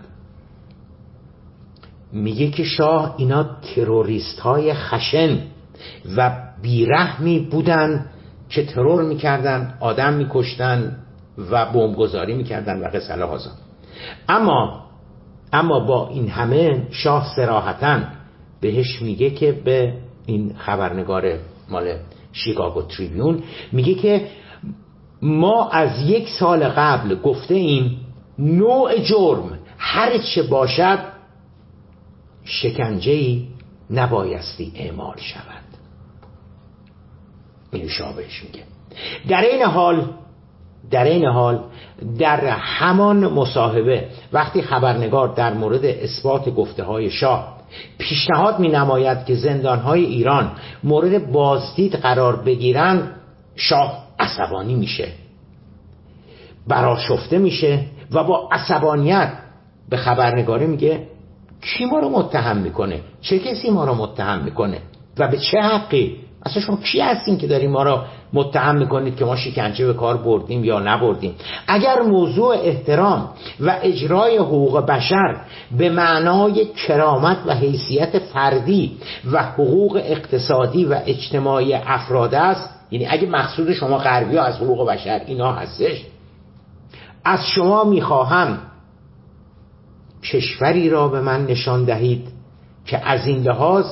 میگه 2.13 2.49
که 2.49 2.63
شاه 2.63 3.15
اینا 3.17 3.43
تروریست 3.43 4.39
های 4.39 4.73
خشن 4.73 5.37
و 6.17 6.31
بیرحمی 6.61 7.39
بودن 7.39 8.05
که 8.49 8.65
ترور 8.65 9.03
می‌کردن 9.03 9.77
آدم 9.79 10.13
میکشتن 10.13 10.97
و 11.51 11.65
بمبگذاری 11.65 12.33
می‌کردن 12.33 12.79
و 12.79 12.87
قصه 12.87 13.25
هازا 13.25 13.49
اما 14.29 14.85
اما 15.53 15.79
با 15.79 16.09
این 16.09 16.27
همه 16.27 16.87
شاه 16.91 17.35
سراحتا 17.35 17.99
بهش 18.61 19.01
میگه 19.01 19.29
که 19.29 19.51
به 19.51 19.93
این 20.25 20.53
خبرنگار 20.57 21.37
مال 21.69 21.95
شیکاگو 22.33 22.81
تریبیون 22.81 23.43
میگه 23.71 23.93
که 23.93 24.27
ما 25.21 25.69
از 25.69 26.09
یک 26.09 26.29
سال 26.29 26.67
قبل 26.67 27.15
گفته 27.15 27.53
ایم 27.55 27.99
نوع 28.39 28.97
جرم 28.99 29.59
هر 29.77 30.17
چه 30.17 30.43
باشد 30.43 30.99
شکنجه 32.43 33.41
نبایستی 33.89 34.71
اعمال 34.75 35.17
شود. 35.17 35.63
این 37.71 37.87
شابهش 37.87 38.43
میگه. 38.43 38.63
در 39.27 39.41
این 39.41 39.61
حال 39.61 40.09
در 40.91 41.03
این 41.03 41.25
حال 41.25 41.63
در 42.19 42.47
همان 42.47 43.27
مصاحبه 43.27 44.07
وقتی 44.33 44.61
خبرنگار 44.61 45.27
در 45.27 45.53
مورد 45.53 45.85
اثبات 45.85 46.49
گفته 46.49 46.83
های 46.83 47.09
شاه 47.09 47.59
پیشنهاد 47.97 48.59
می 48.59 48.67
نماید 48.67 49.25
که 49.25 49.35
زندان 49.35 49.79
های 49.79 50.05
ایران 50.05 50.51
مورد 50.83 51.31
بازدید 51.31 51.95
قرار 51.95 52.35
بگیرند 52.35 53.15
شاه 53.55 54.08
عصبانی 54.19 54.75
میشه 54.75 55.07
براشفته 56.67 57.37
میشه 57.37 57.79
و 58.11 58.23
با 58.23 58.49
عصبانیت 58.51 59.33
به 59.89 59.97
خبرنگاره 59.97 60.67
میگه 60.67 61.07
کی 61.61 61.85
ما 61.85 61.99
رو 61.99 62.09
متهم 62.09 62.57
می‌کنه؟ 62.57 62.99
چه 63.21 63.39
کسی 63.39 63.69
ما 63.69 63.85
رو 63.85 63.93
متهم 63.95 64.39
می‌کنه؟ 64.43 64.77
و 65.17 65.27
به 65.27 65.37
چه 65.37 65.57
حقی؟ 65.61 66.15
اصلا 66.45 66.61
شما 66.61 66.77
کی 66.77 67.01
هستین 67.01 67.37
که 67.37 67.47
داریم 67.47 67.71
ما 67.71 67.83
را 67.83 68.05
متهم 68.33 68.75
می‌کنید 68.75 69.15
که 69.15 69.25
ما 69.25 69.35
شکنجه 69.35 69.87
به 69.87 69.93
کار 69.93 70.17
بردیم 70.17 70.63
یا 70.63 70.79
نبردیم؟ 70.79 71.35
اگر 71.67 72.01
موضوع 72.01 72.55
احترام 72.63 73.29
و 73.59 73.79
اجرای 73.81 74.37
حقوق 74.37 74.85
بشر 74.85 75.41
به 75.77 75.89
معنای 75.89 76.65
کرامت 76.65 77.37
و 77.45 77.53
حیثیت 77.53 78.19
فردی 78.19 78.97
و 79.31 79.43
حقوق 79.43 80.01
اقتصادی 80.05 80.85
و 80.85 80.99
اجتماعی 81.05 81.73
افراد 81.73 82.35
است 82.35 82.78
یعنی 82.91 83.07
اگه 83.07 83.27
مقصود 83.27 83.73
شما 83.73 83.97
غربی 83.97 84.37
از 84.37 84.55
حقوق 84.55 84.89
بشر 84.89 85.21
اینا 85.25 85.51
هستش 85.51 86.05
از 87.23 87.47
شما 87.47 87.83
می‌خواهم 87.83 88.57
کشوری 90.23 90.89
را 90.89 91.07
به 91.07 91.21
من 91.21 91.45
نشان 91.45 91.85
دهید 91.85 92.27
که 92.85 93.09
از 93.09 93.27
این 93.27 93.43
لحاظ 93.43 93.85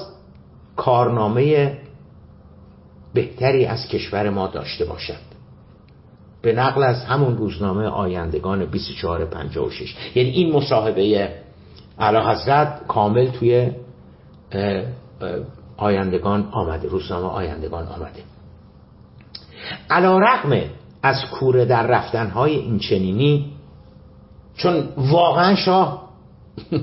کارنامه 0.75 1.77
بهتری 3.13 3.65
از 3.65 3.87
کشور 3.87 4.29
ما 4.29 4.47
داشته 4.47 4.85
باشد. 4.85 5.27
به 6.41 6.53
نقل 6.53 6.83
از 6.83 7.03
همون 7.03 7.37
روزنامه 7.37 7.85
آیندگان 7.85 8.65
2456 8.65 9.95
یعنی 10.15 10.29
این 10.29 10.55
مصاحبه 10.55 11.29
علا 11.99 12.31
حضرت 12.31 12.87
کامل 12.87 13.27
توی 13.31 13.71
آیندگان 15.77 16.49
آمده 16.51 16.87
روزنامه 16.87 17.27
آیندگان 17.27 17.87
آمده. 17.87 18.36
علا 19.89 20.17
رقم 20.17 20.61
از 21.03 21.25
کوره 21.31 21.65
در 21.65 21.87
رفتنهای 21.87 22.55
این 22.55 22.79
چنینی 22.79 23.45
چون 24.57 24.83
واقعا 24.97 25.55
شاه 25.55 26.07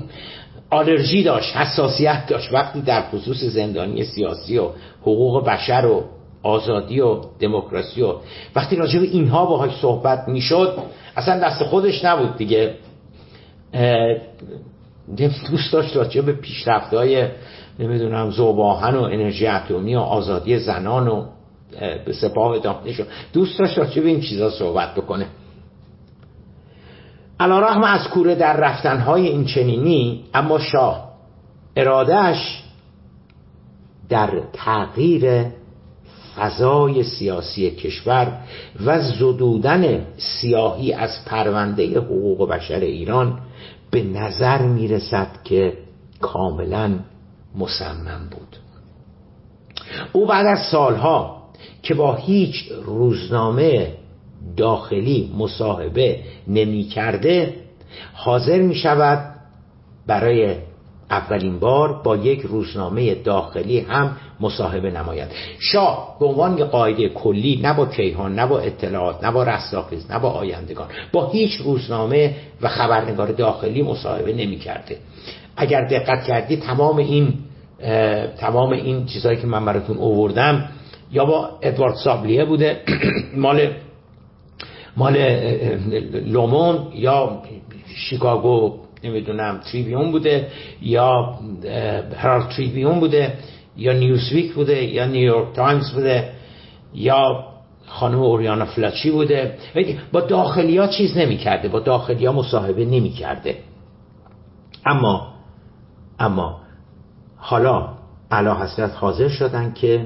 آلرژی 0.69 1.23
داشت 1.23 1.57
حساسیت 1.57 2.27
داشت. 2.27 2.53
وقتی 2.53 2.81
در 2.81 3.01
خصوص 3.01 3.43
زندانی 3.43 4.03
سیاسی 4.03 4.57
و 4.57 4.69
حقوق 5.01 5.45
بشر 5.45 5.85
و 5.85 6.03
آزادی 6.43 6.99
و 6.99 7.21
دموکراسی 7.39 8.01
و 8.01 8.13
وقتی 8.55 8.75
راجع 8.75 8.99
به 8.99 9.05
اینها 9.05 9.45
باهاش 9.45 9.71
صحبت 9.81 10.27
می‌شد 10.27 10.77
اصلا 11.15 11.39
دست 11.39 11.63
خودش 11.63 12.05
نبود 12.05 12.37
دیگه. 12.37 12.75
دوست 15.17 15.73
داشت 15.73 15.95
راجع 15.95 16.21
به 16.21 16.35
های 16.91 17.27
نمی‌دونم 17.79 18.31
زوباهن 18.31 18.95
و 18.95 19.01
انرژی 19.01 19.47
اتمی 19.47 19.95
و 19.95 19.99
آزادی 19.99 20.59
زنان 20.59 21.07
و 21.07 21.25
به 22.05 22.13
سپاه 22.13 22.59
دانش 22.59 23.01
دوست 23.33 23.59
داشت 23.59 23.77
راجع 23.77 24.01
به 24.01 24.09
این 24.09 24.21
چیزا 24.21 24.49
صحبت 24.49 24.95
بکنه. 24.95 25.27
علا 27.39 27.59
رحم 27.59 27.83
از 27.83 28.07
کوره 28.07 28.35
در 28.35 28.57
رفتنهای 28.57 29.27
این 29.27 29.45
چنینی 29.45 30.23
اما 30.33 30.59
شاه 30.59 31.11
ارادهش 31.75 32.63
در 34.09 34.41
تغییر 34.53 35.45
فضای 36.35 37.03
سیاسی 37.03 37.71
کشور 37.71 38.37
و 38.85 39.01
زدودن 39.01 40.05
سیاهی 40.17 40.93
از 40.93 41.25
پرونده 41.25 41.99
حقوق 41.99 42.49
بشر 42.49 42.79
ایران 42.79 43.39
به 43.91 44.03
نظر 44.03 44.61
می‌رسد 44.61 45.27
که 45.43 45.73
کاملا 46.21 46.99
مصمم 47.55 48.29
بود. 48.31 48.57
او 50.13 50.25
بعد 50.27 50.45
از 50.45 50.59
سالها 50.71 51.44
که 51.85 51.93
با 51.93 52.15
هیچ 52.15 52.71
روزنامه 52.85 53.87
داخلی 54.57 55.31
مصاحبه 55.37 56.19
نمی 56.47 56.83
کرده 56.83 57.53
حاضر 58.13 58.61
می 58.61 58.75
شود 58.75 59.35
برای 60.07 60.55
اولین 61.09 61.59
بار 61.59 62.01
با 62.03 62.17
یک 62.17 62.41
روزنامه 62.41 63.15
داخلی 63.15 63.79
هم 63.79 64.17
مصاحبه 64.39 64.91
نماید. 64.91 65.27
شاه 65.59 66.15
به 66.19 66.25
عنوان 66.25 66.63
قاعده 66.63 67.09
کلی 67.09 67.59
نه 67.63 67.73
با 67.73 67.85
کیهان 67.85 68.39
نه 68.39 68.45
با 68.45 68.59
اطلاعات 68.59 69.23
نه 69.23 69.31
با 69.31 69.43
رستاخیز 69.43 70.11
نه 70.11 70.19
با 70.19 70.29
آیندگان 70.29 70.87
با 71.11 71.29
هیچ 71.29 71.61
روزنامه 71.61 72.35
و 72.61 72.67
خبرنگار 72.67 73.31
داخلی 73.31 73.81
مصاحبه 73.81 74.33
نمی 74.33 74.57
کرده 74.57 74.97
اگر 75.57 75.87
دقت 75.87 76.23
کردی 76.23 76.57
تمام 76.57 76.97
این 76.97 77.33
تمام 78.37 78.69
این 78.71 79.05
چیزهایی 79.05 79.37
که 79.37 79.47
من 79.47 79.65
براتون 79.65 79.97
اووردم 79.97 80.69
یا 81.15 81.25
با 81.25 81.49
ادوارد 81.61 81.95
سابلیه 81.95 82.45
بوده 82.45 82.81
مال 83.43 83.71
مال 84.97 85.17
لوموند 86.25 86.87
یا 86.93 87.41
شیکاگو 88.09 88.79
نمی‌دونم 89.03 89.59
تریبیون 89.71 90.11
بوده 90.11 90.47
یا 90.81 91.39
هرالد 92.15 92.49
تریبیون 92.49 92.99
بوده 92.99 93.33
یا 93.77 93.93
نیوزویک 93.93 94.53
بوده 94.53 94.83
یا 94.83 95.05
نیویورک 95.05 95.53
تایمز 95.53 95.91
بوده 95.91 96.29
یا 96.93 97.45
خانم 97.87 98.19
اوریانا 98.19 98.65
فلاچی 98.65 99.11
بوده. 99.11 99.55
با 100.11 100.21
داخلی 100.21 100.77
ها 100.77 100.87
چیز 100.87 101.17
نمی 101.17 101.37
کرده 101.37 101.67
با 101.67 101.79
داخلی 101.79 102.25
ها 102.25 102.33
مصاحبه 102.33 102.85
نمی 102.85 103.09
کرده 103.09 103.57
اما 104.85 105.27
اما 106.19 106.59
حالا 107.37 107.89
اعلی 108.31 108.55
حضرت 108.55 108.91
حاضر 108.91 109.27
شدن 109.27 109.73
که 109.73 110.05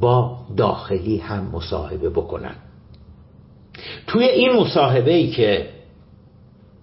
با 0.00 0.38
داخلی 0.56 1.18
هم 1.18 1.50
مصاحبه 1.52 2.10
بکنن. 2.10 2.54
توی 4.06 4.24
این 4.24 4.52
مصاحبه 4.52 5.14
ای 5.14 5.30
که 5.30 5.68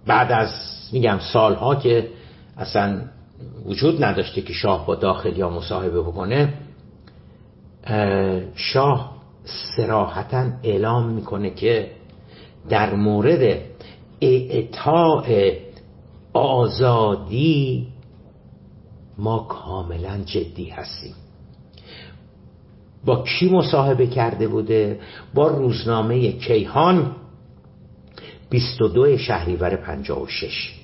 بعد 0.06 0.32
از 0.32 0.50
میگم 0.92 1.18
سالها 1.32 1.74
که 1.74 2.08
اصلا 2.56 3.00
وجود 3.66 4.04
نداشته 4.04 4.42
که 4.42 4.52
شاه 4.52 4.86
با 4.86 4.94
داخلی 4.94 5.40
ها 5.40 5.50
مصاحبه 5.50 6.00
بکنه 6.00 6.54
شاه 8.54 9.16
سراحتا 9.76 10.50
اعلام 10.62 11.08
می‌کنه 11.08 11.50
که 11.50 11.90
در 12.68 12.94
مورد 12.94 13.58
اعطاء 14.20 15.52
آزادی 16.32 17.88
ما 19.18 19.38
کاملا 19.38 20.22
جدی 20.24 20.68
هستیم. 20.68 21.14
با 23.06 23.22
کی 23.22 23.50
مصاحبه 23.50 24.06
کرده 24.06 24.48
بوده؟ 24.48 25.00
با 25.34 25.48
روزنامه 25.48 26.32
کیهان 26.32 27.12
22 28.50 29.18
شهریور 29.18 29.76
56 29.76 30.74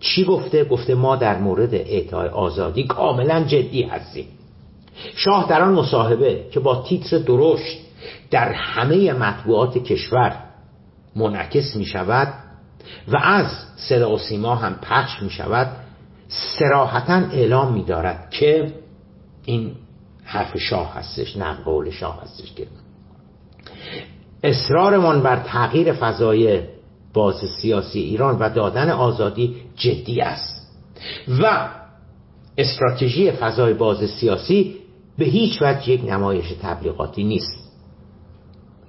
چی 0.00 0.24
گفته؟ 0.24 0.64
گفته 0.64 0.94
ما 0.94 1.16
در 1.16 1.38
مورد 1.38 1.74
اعطای 1.74 2.28
آزادی 2.28 2.84
کاملا 2.84 3.44
جدی 3.44 3.82
هستیم. 3.82 4.26
شاه 5.14 5.48
در 5.48 5.62
آن 5.62 5.74
مصاحبه 5.74 6.44
که 6.50 6.60
با 6.60 6.82
تیتر 6.82 7.18
درشت 7.18 7.78
در 8.30 8.52
همه 8.52 9.12
مطبوعات 9.12 9.78
کشور 9.78 10.36
منعکس 11.16 11.76
می 11.76 11.84
شود 11.84 12.34
و 13.08 13.16
از 13.16 13.46
صدا 13.76 14.14
و 14.14 14.18
سیما 14.18 14.54
هم 14.54 14.74
پخش 14.82 15.22
می 15.22 15.30
شود 15.30 15.68
سراحتا 16.28 17.14
اعلام 17.14 17.72
می 17.72 17.84
دارد 17.84 18.30
که 18.30 18.72
این 19.44 19.74
حرف 20.28 20.58
شاه 20.58 20.94
هستش 20.94 21.36
نه 21.36 21.54
قول 21.64 21.90
شاه 21.90 22.22
هستش 22.22 22.52
که. 22.52 22.66
اصرارمان 24.42 25.22
بر 25.22 25.36
تغییر 25.36 25.92
فضای 25.92 26.62
باز 27.14 27.34
سیاسی 27.62 28.00
ایران 28.00 28.38
و 28.38 28.48
دادن 28.48 28.90
آزادی 28.90 29.56
جدی 29.76 30.20
است. 30.20 30.72
و 31.42 31.68
استراتژی 32.58 33.30
فضای 33.30 33.74
باز 33.74 34.10
سیاسی 34.10 34.76
به 35.18 35.24
هیچ 35.24 35.62
وجه 35.62 35.90
یک 35.90 36.04
نمایش 36.10 36.52
تبلیغاتی 36.62 37.24
نیست. 37.24 37.72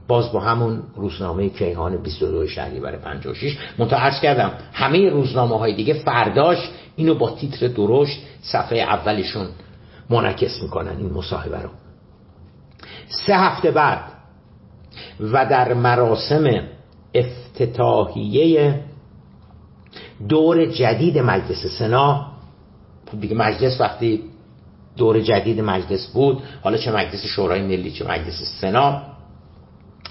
باز 0.07 0.31
با 0.31 0.39
همون 0.39 0.83
روزنامه 0.95 1.49
کیهان 1.49 1.97
22 1.97 2.47
شهریور 2.47 2.97
56 2.97 3.57
منتها 3.77 4.09
کردم. 4.09 4.51
همه 4.73 5.09
روزنامه 5.09 5.59
های 5.59 5.75
دیگه 5.75 5.93
فرداش 5.93 6.69
اینو 6.95 7.15
با 7.15 7.29
تیتر 7.29 7.67
درشت 7.67 8.19
صفحه 8.41 8.77
اولشون 8.79 9.47
منعکس 10.09 10.61
می‌کنن 10.61 10.97
این 10.97 11.13
مصاحبه 11.13 11.61
رو. 11.61 11.69
سه 13.07 13.35
هفته 13.35 13.71
بعد 13.71 14.03
و 15.19 15.45
در 15.45 15.73
مراسم 15.73 16.43
افتتاحیه 17.13 18.83
دور 20.29 20.65
جدید 20.65 21.17
مجلس 21.17 21.65
سنا 21.79 22.31
دیگه 23.19 23.35
مجلس 23.35 23.81
وقتی 23.81 24.23
دور 24.97 25.19
جدید 25.21 25.61
مجلس 25.61 26.07
بود 26.07 26.43
حالا 26.63 26.77
چه 26.77 26.91
مجلس 26.91 27.25
شورای 27.25 27.61
ملی 27.61 27.91
چه 27.91 28.07
مجلس 28.07 28.59
سنا 28.61 29.01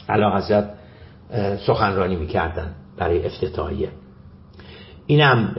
علا 0.09 0.37
حضرت 0.37 0.75
سخنرانی 1.67 2.17
می‌کردن 2.17 2.75
برای 2.97 3.27
افتتاحیه. 3.27 3.91
اینم 5.07 5.55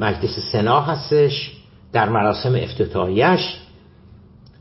مجلس 0.00 0.38
سنا 0.52 0.80
هستش 0.80 1.52
در 1.92 2.08
مراسم 2.08 2.54
افتتاحیش 2.54 3.58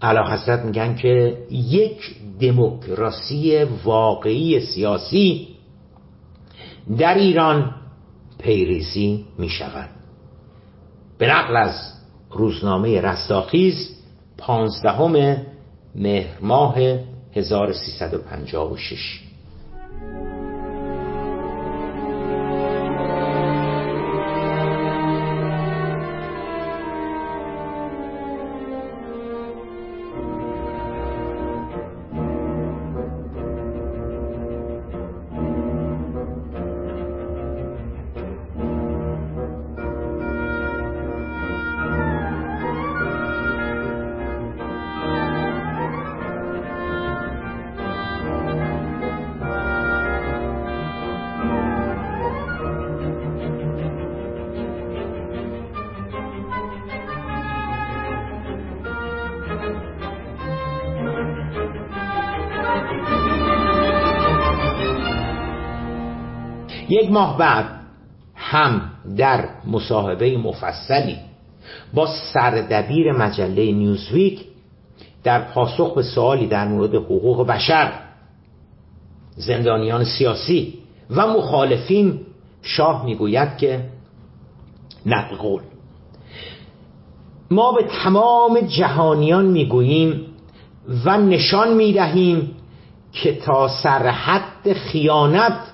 علا 0.04 0.24
حضرت 0.32 0.66
میگن 0.66 0.96
که 0.96 1.38
یک 1.52 2.16
دموکراسی 2.40 3.64
واقعی 3.64 4.60
سیاسی 4.60 5.48
در 6.98 7.14
ایران 7.14 7.76
پیریزی 8.40 9.26
می 9.38 9.50
شود 9.50 9.90
به 11.18 11.28
نقل 11.28 11.56
از 11.56 11.94
روزنامه 12.32 13.02
رستاخیز 13.02 13.90
پانزدهم 14.38 15.38
مهر 15.96 16.40
ماه 16.42 16.76
1356 17.36 19.20
یک 66.94 67.12
ماه 67.12 67.38
بعد 67.38 67.66
هم 68.36 68.82
در 69.18 69.50
مصاحبه 69.68 70.38
مفصلی 70.38 71.18
با 71.94 72.08
سردبیر 72.34 73.12
مجله 73.12 73.72
نیوزویک 73.72 74.46
در 75.24 75.40
پاسخ 75.40 75.94
به 75.96 76.04
سوالی 76.04 76.48
در 76.48 76.68
مورد 76.68 76.96
حقوق 76.96 77.48
بشر 77.48 77.94
زندانیان 79.36 80.04
سیاسی 80.04 80.74
و 81.10 81.28
مخالفین 81.28 82.20
شاه 82.62 83.06
می‌گوید 83.06 83.58
که 83.58 83.86
نقل 85.06 85.60
ما 87.52 87.72
به 87.72 87.84
تمام 88.04 88.60
جهانیان 88.60 89.46
می‌گوییم 89.46 90.26
و 91.06 91.18
نشان 91.18 91.74
می‌دهیم 91.74 92.52
که 93.12 93.36
تا 93.36 93.68
سرحد 93.68 94.74
خیانت 94.74 95.73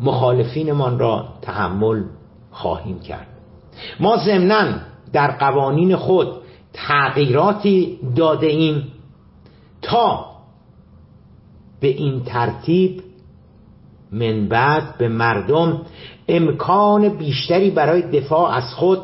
مخالفینمان 0.00 0.98
را 0.98 1.28
تحمل 1.42 2.02
خواهیم 2.50 3.00
کرد. 3.00 3.26
ما 4.00 4.16
ضمنا 4.16 4.64
در 5.12 5.30
قوانین 5.30 5.96
خود 5.96 6.28
تغییراتی 6.72 7.98
داده 8.16 8.46
ایم 8.46 8.88
تا 9.82 10.26
به 11.80 11.88
این 11.88 12.24
ترتیب 12.24 13.02
من 14.12 14.48
بعد 14.48 14.98
به 14.98 15.08
مردم 15.08 15.80
امکان 16.28 17.08
بیشتری 17.08 17.70
برای 17.70 18.02
دفاع 18.02 18.50
از 18.50 18.74
خود 18.74 18.98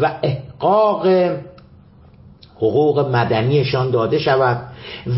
و 0.00 0.18
احقاق 0.22 1.06
حقوق 2.56 2.98
مدنیشان 2.98 3.90
داده 3.90 4.18
شود 4.18 4.62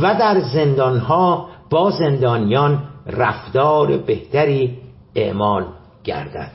و 0.02 0.14
در 0.14 0.40
زندانها 0.40 1.48
با 1.70 1.90
زندانیان 1.90 2.82
رفتار 3.06 3.96
بهتری 3.96 4.78
اعمال 5.16 5.66
گردد. 6.04 6.52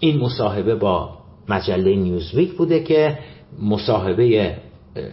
این 0.00 0.20
مصاحبه 0.20 0.74
با 0.74 1.10
مجله 1.48 1.96
نیوزویک 1.96 2.52
بوده 2.56 2.82
که 2.82 3.18
مصاحبه 3.62 4.56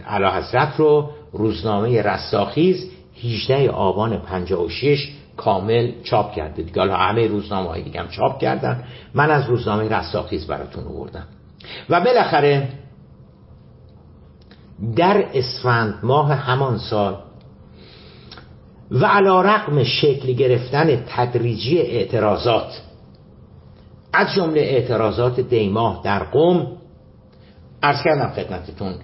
علا 0.06 0.30
حضرت 0.30 0.76
رو 0.76 1.10
روزنامه 1.32 2.02
رستاخیز 2.02 2.90
18 3.24 3.70
آبان 3.70 4.16
56 4.16 5.12
کامل 5.36 5.92
چاپ 6.02 6.34
کرده. 6.34 6.62
دیگه 6.62 6.80
حالا 6.80 6.96
همه 6.96 7.26
روزنامه 7.26 7.68
های 7.68 7.82
دیگه 7.82 8.00
هم 8.00 8.08
چاپ 8.08 8.38
کردن. 8.38 8.84
من 9.14 9.30
از 9.30 9.48
روزنامه 9.48 9.88
رستاخیز 9.88 10.46
براتون 10.46 10.84
آوردم. 10.84 11.26
و 11.90 12.00
بالاخره 12.00 12.68
در 14.96 15.24
اسفند 15.34 15.98
ماه 16.02 16.32
همان 16.32 16.78
سال 16.78 17.16
و 18.90 19.06
علا 19.06 19.42
رقم 19.42 19.84
شکل 19.84 20.32
گرفتن 20.32 21.04
تدریجی 21.16 21.78
اعتراضات. 21.78 22.82
از 24.12 24.34
جمله 24.36 24.60
اعتراضات 24.60 25.40
دیماه 25.40 26.00
در 26.04 26.24
قوم 26.24 26.66
ارز 27.82 28.02
کردم 28.02 28.30
خدمتتون 28.30 28.94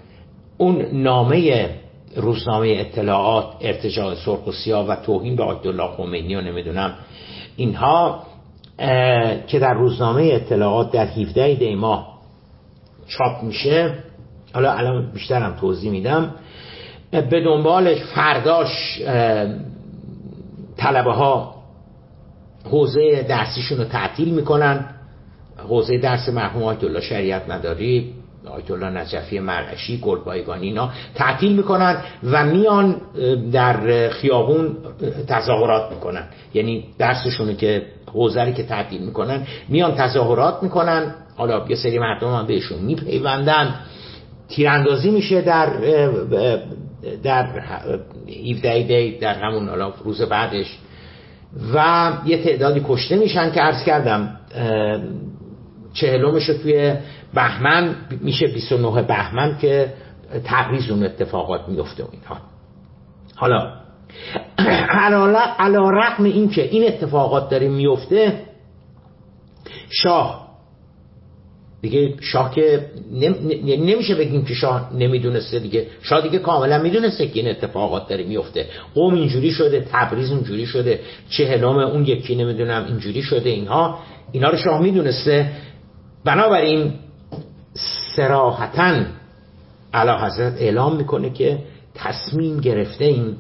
اون 0.59 0.87
نامه 0.93 1.71
روزنامه 2.17 2.69
اطلاعات 2.69 3.47
ارتجاع 3.61 4.15
سرخ 4.15 4.47
و 4.47 4.53
سیاه 4.53 4.87
و 4.87 4.97
توهین 4.97 5.37
به 5.37 5.43
آیت 5.43 5.67
الله 5.67 5.89
خمینی 5.97 6.35
و 6.35 6.41
نمی‌دونم 6.41 6.95
اینها 7.57 8.23
که 9.47 9.59
در 9.59 9.75
روزنامه 9.75 10.23
اطلاعات 10.33 10.93
در 10.93 11.07
17 11.07 11.55
دیماه 11.55 12.21
چاپ 13.09 13.43
میشه 13.43 13.95
حالا 14.53 14.73
الان 14.73 15.13
بیشترم 15.13 15.57
توضیح 15.61 15.91
میدم 15.91 16.35
به 17.11 17.45
دنبالش 17.45 17.99
فرداش 18.03 19.03
طلبه 20.81 21.13
ها 21.13 21.55
حوزه 22.71 23.27
درسیشون 23.29 23.79
رو 23.79 23.85
تعطیل 23.85 24.35
می‌کنن. 24.35 24.85
حوزه 25.69 25.99
درس 25.99 26.29
مرحوم 26.29 26.63
آیت 26.63 26.85
الله 26.85 27.01
شریعت 27.01 27.51
نداری 27.51 28.15
آیت 28.47 28.71
الله 28.71 28.91
نجفی 28.91 29.39
مرعشی 29.39 29.99
گلبایگانی 29.99 30.67
اینا 30.67 30.91
تعطیل 31.15 31.57
می‌کنن 31.57 31.97
و 32.25 32.45
میان 32.45 33.01
در 33.53 34.09
خیابون 34.09 34.77
تظاهرات 35.29 35.93
می‌کنن. 35.93 36.25
یعنی 36.55 36.85
درسشونو 36.99 37.53
که 37.53 37.83
حوزه 38.13 38.53
که 38.53 38.63
تعطیل 38.63 39.03
می‌کنن 39.03 39.47
میان 39.69 39.95
تظاهرات 39.95 40.63
می‌کنن. 40.63 41.15
حالا 41.37 41.65
یه 41.69 41.77
سری 41.77 41.99
مردم 41.99 42.35
هم 42.35 42.47
بهشون 42.47 42.79
میپیوندن. 42.79 43.75
تیراندازی 44.49 45.11
میشه 45.11 45.41
در 45.41 45.69
در 47.23 47.47
17 48.29 48.83
دی 48.83 49.19
در 49.19 49.35
همون 49.35 49.69
حالا 49.69 49.93
روز 50.05 50.23
بعدش. 50.23 50.79
و 51.75 52.13
یه 52.27 52.45
تعدادی 52.45 52.85
کشته 52.89 53.17
میشن 53.17 53.53
که 53.53 53.61
عرض 53.61 53.85
کردم 53.85 54.37
چهلومش 55.93 56.47
توی 56.47 56.95
بهمن 57.35 57.97
میشه 58.21 58.47
29 58.47 59.03
بهمن 59.03 59.59
که 59.61 59.93
تبریز 60.45 60.91
اون 60.91 61.05
اتفاقات 61.05 61.69
میفته 61.69 62.05
و 62.05 62.07
اینها. 62.13 62.37
حالا 63.37 63.73
علا 65.59 65.91
رقم 65.91 66.25
این 66.25 66.51
که 66.51 66.63
این 66.63 66.89
اتفاقات 66.89 67.51
داره 67.51 67.69
میفته 67.69 68.43
شاه 69.91 70.40
دیگه 71.83 72.15
شاه 72.21 72.55
که 72.55 72.87
نمیشه 73.67 74.15
بگیم 74.15 74.45
که 74.45 74.55
شاه 74.55 74.91
نمی‌دونسته 74.95 75.59
دیگه. 75.59 75.87
شاه 76.03 76.21
دیگه 76.21 76.39
کاملا 76.39 76.79
می‌دونسته 76.79 77.27
که 77.27 77.41
این 77.41 77.49
اتفاقات 77.49 78.09
داره 78.09 78.25
میفته 78.25 78.67
قوم 78.95 79.15
اینجوری 79.15 79.51
شده 79.51 79.87
تبریز 79.93 80.31
اونجوری 80.31 80.67
شده 80.67 81.01
چهلم 81.31 81.79
اون 81.79 82.05
یکی 82.05 82.35
نمی‌دونم 82.35 82.85
اینجوری 82.85 83.23
شده 83.23 83.51
اینها. 83.51 83.99
اینا 84.33 84.51
رو 84.51 84.57
شاه 84.57 84.83
می‌دونسته. 84.83 85.51
بنابراین 86.25 86.93
سراحتا 88.17 89.03
علا 89.95 90.19
حضرت 90.27 90.55
اعلام 90.63 90.97
می‌کنه 90.97 91.31
که 91.31 91.59
تصمیم 91.95 92.61
گرفته 92.61 93.05
این 93.05 93.37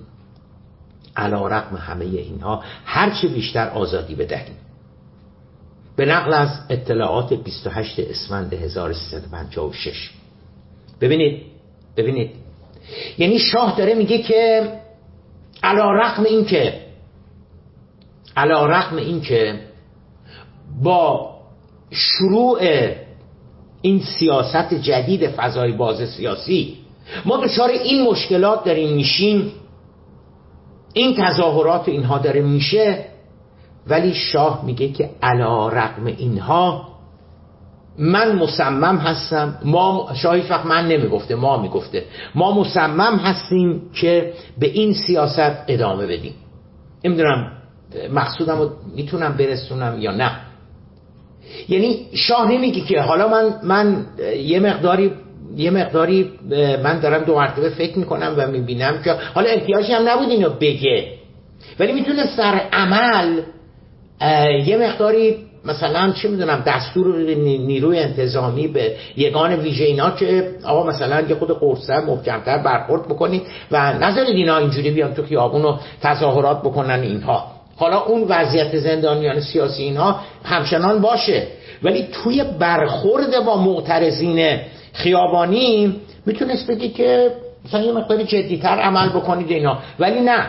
علا 1.16 1.46
رقم 1.46 1.76
همه 1.76 2.04
اینها. 2.04 2.62
هرچه 2.84 3.28
بیشتر 3.28 3.68
آزادی 3.68 4.14
بدهیم. 4.14 4.54
به 6.00 6.06
نقل 6.06 6.32
از 6.32 6.48
اطلاعات 6.68 7.32
28 7.32 7.98
اسفند 7.98 8.52
1356 8.52 10.10
ببینید 11.00 11.42
ببینید. 11.96 12.30
یعنی 13.18 13.38
شاه 13.38 13.76
داره 13.78 13.94
میگه 13.94 14.18
که 14.18 14.72
علا 15.62 15.92
رقم 15.92 16.24
این 16.24 16.44
که 16.44 16.80
علا 18.36 18.66
رقم 18.66 18.96
این 18.96 19.20
که 19.20 19.60
با 20.82 21.34
شروع 21.90 22.60
این 23.82 24.02
سیاست 24.18 24.74
جدید 24.74 25.28
فضای 25.28 25.72
باز 25.72 26.08
سیاسی 26.08 26.76
ما 27.24 27.36
دچار 27.36 27.70
این 27.70 28.02
مشکلات 28.02 28.64
داریم 28.64 28.96
میشیم. 28.96 29.52
این 30.92 31.16
تظاهرات 31.16 31.88
اینها 31.88 32.18
داره 32.18 32.40
میشه. 32.40 33.09
ولی 33.90 34.14
شاه 34.14 34.64
میگه 34.64 34.88
که 34.92 35.10
علا 35.22 35.68
رقم 35.68 36.06
اینها 36.06 36.90
من 37.98 38.36
مصمم 38.36 38.96
هستم 38.96 39.58
ما 39.64 40.10
شاه 40.14 40.36
وقت 40.50 40.66
من 40.66 40.88
نمی‌گفته 40.88 41.34
ما 41.34 41.62
می‌گفته. 41.62 42.04
ما 42.34 42.60
مصمم 42.60 43.16
هستیم 43.16 43.82
که 44.00 44.32
به 44.58 44.66
این 44.66 44.94
سیاست 44.94 45.64
ادامه 45.68 46.06
بدیم. 46.06 46.34
نمی‌دونم 47.04 47.52
مقصودم 48.12 48.58
رو 48.58 48.70
می‌تونم 48.96 49.32
برسونم 49.32 49.98
یا 50.00 50.12
نه. 50.12 50.30
یعنی 51.68 52.06
شاه 52.14 52.52
نمیگه 52.52 52.80
که 52.80 53.00
حالا 53.00 53.28
من 53.28 53.54
من 53.62 54.06
یه 54.44 54.60
مقداری 54.60 55.12
یه 55.56 55.70
مقداری 55.70 56.30
من 56.82 57.00
دارم 57.00 57.24
دو 57.24 57.34
مرتبه 57.34 57.68
فکر 57.68 57.98
می‌کنم 57.98 58.34
و 58.36 58.46
می‌بینم 58.46 59.02
که 59.02 59.16
حالا 59.34 59.50
احتیاجی 59.50 59.92
هم 59.92 60.08
نبود 60.08 60.28
اینو 60.30 60.50
بگه. 60.50 61.12
ولی 61.80 61.92
می‌تونه 61.92 62.26
سر 62.36 62.60
عمل 62.72 63.40
یه 64.66 64.76
مقداری 64.76 65.36
مثلا 65.64 66.12
چه 66.12 66.28
می‌دونم 66.28 66.62
دستور 66.66 67.16
نیروی 67.16 67.98
انتظامی 67.98 68.68
به 68.68 68.96
یگان 69.16 69.54
ویژه 69.54 69.84
اینا 69.84 70.10
که 70.10 70.50
آقا 70.64 70.86
مثلا 70.86 71.20
یه 71.20 71.34
خود 71.34 71.58
قرصه 71.58 72.00
محکمتر 72.00 72.58
برخورد 72.58 73.08
بکنید 73.08 73.42
و 73.70 73.92
نذارید 73.92 74.36
اینا 74.36 74.58
اینجوری 74.58 74.90
بیان 74.90 75.14
تو 75.14 75.22
خیابون 75.22 75.64
و 75.64 75.76
تظاهرات 76.02 76.60
بکنن 76.60 77.00
اینها. 77.00 77.46
حالا 77.76 78.00
اون 78.00 78.24
وضعیت 78.28 78.78
زندانیان 78.78 79.40
سیاسی 79.40 79.82
اینها 79.82 80.20
همچنان 80.44 81.00
باشه. 81.00 81.46
ولی 81.82 82.08
توی 82.12 82.44
برخورد 82.58 83.44
با 83.46 83.56
معترضین 83.56 84.58
خیابانی 84.92 86.00
می‌تونست 86.26 86.70
بگی 86.70 86.88
که 86.88 87.30
مثلا 87.64 87.82
یه 87.82 87.92
مقداری 87.92 88.24
جدیتر 88.24 88.80
عمل 88.80 89.08
بکنید 89.08 89.50
اینا. 89.50 89.78
ولی 89.98 90.20
نه. 90.20 90.46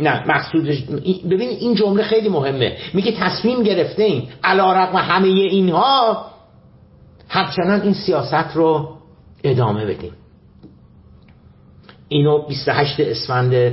نه 0.00 0.24
مقصودش 0.28 0.82
ببین 1.30 1.48
این 1.48 1.74
جمله 1.74 2.02
خیلی 2.02 2.28
مهمه. 2.28 2.76
میگه 2.94 3.12
تصمیم 3.12 3.62
گرفته 3.62 4.02
این 4.02 4.28
علا 4.44 4.72
رقم 4.72 4.96
همه 4.96 5.28
اینها 5.28 6.26
همچنان 7.28 7.80
این 7.80 7.94
سیاست 7.94 8.56
رو 8.56 8.88
ادامه 9.44 9.86
بدیم. 9.86 10.12
اینو 12.08 12.46
28 12.48 13.00
اسفند 13.00 13.72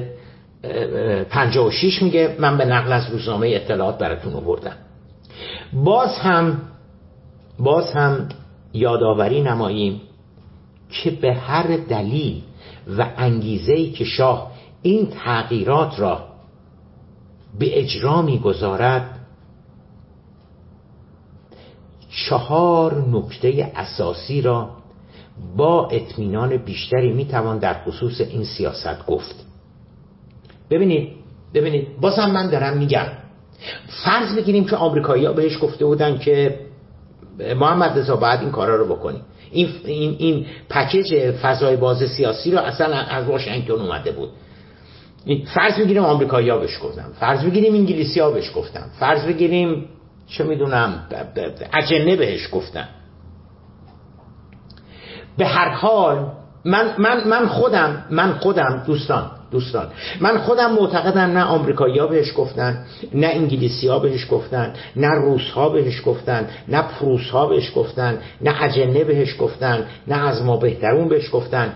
56 1.30 2.02
میگه 2.02 2.36
من 2.40 2.58
به 2.58 2.66
نقل 2.66 2.92
از 2.92 3.10
روزنامه 3.10 3.48
اطلاعات 3.48 3.98
براتون 3.98 4.34
آوردم. 4.34 4.76
باز 5.74 6.20
هم 6.20 6.62
باز 7.60 7.94
هم 7.94 8.30
یادآوری 8.74 9.42
نماییم 9.42 10.02
که 10.90 11.12
به 11.12 11.34
هر 11.34 11.78
دلیل 11.78 12.42
و 12.98 13.10
انگیزه 13.18 13.92
که 13.92 14.04
شاه 14.04 14.53
این 14.84 15.08
تغییرات 15.08 16.00
را 16.00 16.24
به 17.60 17.80
اجرا 17.80 18.22
می‌گذارد 18.22 19.20
چهار 22.10 23.06
نکته 23.12 23.72
اساسی 23.76 24.42
را 24.42 24.70
با 25.58 25.88
اطمینان 25.88 26.58
بیشتری 26.58 27.14
می‌توان 27.14 27.58
در 27.58 27.74
خصوص 27.74 28.22
این 28.22 28.44
سیاست 28.44 29.06
گفت. 29.06 29.46
ببینید 30.70 31.10
ببینید 31.54 32.00
بازم 32.02 32.32
من 32.32 32.50
دارم 32.50 32.78
میگم. 32.78 33.06
فرض 34.06 34.36
بگیریم 34.36 34.66
که 34.66 34.76
آمریکایی 34.76 35.26
ها 35.26 35.34
بهش 35.34 35.58
گفته 35.62 35.86
بودن 35.86 36.18
که 36.18 36.60
محمد 37.40 38.00
رضا 38.00 38.16
باید 38.16 38.40
این 38.40 38.52
کارا 38.52 38.76
رو 38.76 38.96
بکنی 38.96 39.22
این, 39.52 39.70
این, 39.86 40.16
این 40.20 40.46
پکیج 40.70 41.32
فضای 41.32 41.76
باز 41.76 42.04
سیاسی 42.18 42.52
رو 42.52 42.60
اصلا 42.60 42.96
از 42.96 43.26
واشنگتن 43.26 43.72
اومده 43.72 44.12
بود. 44.12 44.30
فرض 45.46 45.80
بگیریم 45.80 46.04
آمریکایی 46.04 46.50
ها 46.50 46.58
بهش 46.58 46.80
گفتم 46.84 47.06
فرض 47.20 47.46
بگیریم 47.46 47.74
انگلیسی 47.74 48.20
ها 48.20 48.32
بهش 48.32 48.52
گفتم 48.56 48.86
فرض 49.00 49.26
بگیریم 49.26 49.90
چه 50.28 50.44
می‌دونم 50.44 51.08
اجنه 51.74 52.16
بهش 52.16 52.50
گفتن. 52.52 52.88
به 55.38 55.46
هر 55.46 55.70
حال 55.70 56.32
من, 56.66 56.96
من, 56.98 57.28
من 57.28 57.48
خودم 57.48 58.06
من 58.10 58.34
خودم 58.34 58.84
دوستان 58.88 59.32
دوستان 59.52 59.88
من 60.20 60.38
خودم 60.38 60.72
معتقدم 60.72 61.20
نه 61.20 61.44
آمریکایی 61.44 62.00
ها 62.00 62.08
بهش 62.08 62.34
گفتن 62.38 62.86
نه 63.14 63.28
انگلیسی 63.28 63.88
ها 63.88 64.00
بهش 64.00 64.28
گفتن 64.32 64.74
نه 64.96 65.08
روس 65.08 65.50
ها 65.50 65.70
بهش 65.70 66.02
گفتن 66.06 66.48
نه 66.68 66.82
پروس 66.82 67.30
ها 67.30 67.48
بهش 67.48 67.72
گفتن 67.76 68.18
نه 68.42 68.64
اجنه 68.64 69.04
بهش 69.04 69.36
گفتن 69.40 69.86
نه 70.08 70.28
از 70.28 70.42
ما 70.42 70.58
بهترون 70.58 71.08
بهش 71.10 71.30
گفتن. 71.32 71.74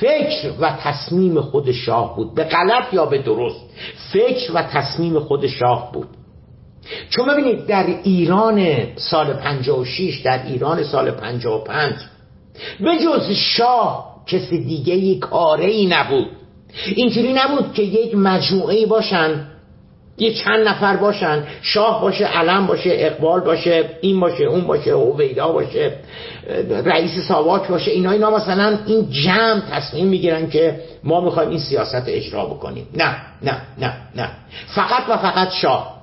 فکر 0.00 0.52
و 0.60 0.76
تصمیم 0.80 1.40
خود 1.40 1.72
شاه 1.72 2.16
بود. 2.16 2.34
به 2.34 2.44
غلط 2.44 2.94
یا 2.94 3.06
به 3.06 3.18
درست. 3.18 3.60
فکر 4.12 4.52
و 4.54 4.62
تصمیم 4.62 5.18
خود 5.20 5.46
شاه 5.46 5.92
بود. 5.92 6.08
چون 7.10 7.26
ببینید 7.26 7.66
در 7.66 7.86
ایران 8.02 8.78
سال 8.96 9.32
56 9.32 10.20
در 10.24 10.46
ایران 10.46 10.82
سال 10.82 11.10
55 11.10 11.92
به 12.80 12.90
جز 13.04 13.30
شاه 13.30 14.16
کسی 14.26 14.64
دیگه 14.64 14.94
یک 14.94 15.18
کاره 15.18 15.64
ای 15.64 15.86
نبود. 15.86 16.26
اینجوری 16.96 17.32
نبود 17.32 17.74
که 17.74 17.82
یک 17.82 18.14
مجموعه 18.14 18.86
باشن 18.86 19.46
یه 20.18 20.34
چند 20.34 20.68
نفر 20.68 20.96
باشن 20.96 21.44
شاه 21.62 22.00
باشه 22.00 22.24
علم 22.24 22.66
باشه 22.66 22.90
اقبال 22.92 23.40
باشه 23.40 23.90
این 24.00 24.20
باشه 24.20 24.44
اون 24.44 24.60
باشه 24.60 24.92
هویدا 24.92 25.52
باشه 25.52 25.92
رئیس 26.84 27.28
ساواک 27.28 27.68
باشه 27.68 27.90
اینا 27.90 28.10
اینا 28.10 28.30
مثلا 28.30 28.78
این 28.86 29.10
جمع 29.10 29.60
تصمیم 29.70 30.06
می‌گیرن 30.06 30.50
که 30.50 30.80
ما 31.04 31.20
می‌خوایم 31.20 31.50
این 31.50 31.58
سیاست 31.58 32.04
اجرا 32.06 32.46
بکنیم. 32.46 32.86
نه 32.94 33.16
نه 33.42 33.60
نه 33.78 33.92
نه. 34.16 34.28
فقط 34.74 35.02
و 35.08 35.16
فقط 35.16 35.52
شاه. 35.52 35.96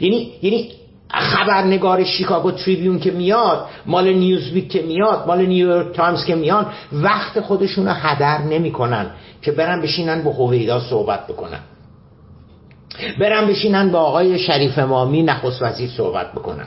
یعنی 0.00 0.32
یعنی 0.42 0.70
خبرنگار 1.10 2.04
شیکاگو 2.04 2.50
تریبیون 2.50 2.98
که 2.98 3.10
میاد 3.10 3.66
مال 3.86 4.12
نیوزویک 4.12 4.72
که 4.72 4.82
میاد 4.82 5.24
مال 5.26 5.46
نیویورک 5.46 5.96
تایمز 5.96 6.24
که 6.24 6.34
میاد 6.34 6.66
وقت 6.92 7.40
خودشون 7.40 7.86
رو 7.86 7.92
هدر 7.92 8.38
نمی‌کنن 8.38 9.10
که 9.42 9.52
برن 9.52 9.82
بشینن 9.82 10.22
با 10.22 10.32
هویدا 10.32 10.80
صحبت 10.80 11.26
بکنن. 11.26 11.60
برن 13.20 13.46
بشینن 13.46 13.90
با 13.90 13.98
آقای 14.00 14.38
شریف 14.38 14.78
امامی 14.78 15.22
نخست 15.22 15.62
وزیر 15.62 15.90
صحبت 15.90 16.32
بکنن. 16.32 16.66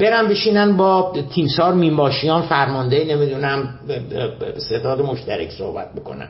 برن 0.00 0.28
بشینن 0.28 0.76
با 0.76 1.12
تیمسار 1.34 1.74
مین‌باشیان 1.74 2.42
فرمانده 2.42 3.04
نمی‌دونم 3.04 3.78
ستاد 4.58 5.00
مشترک 5.00 5.50
صحبت 5.50 5.94
بکنن. 5.94 6.28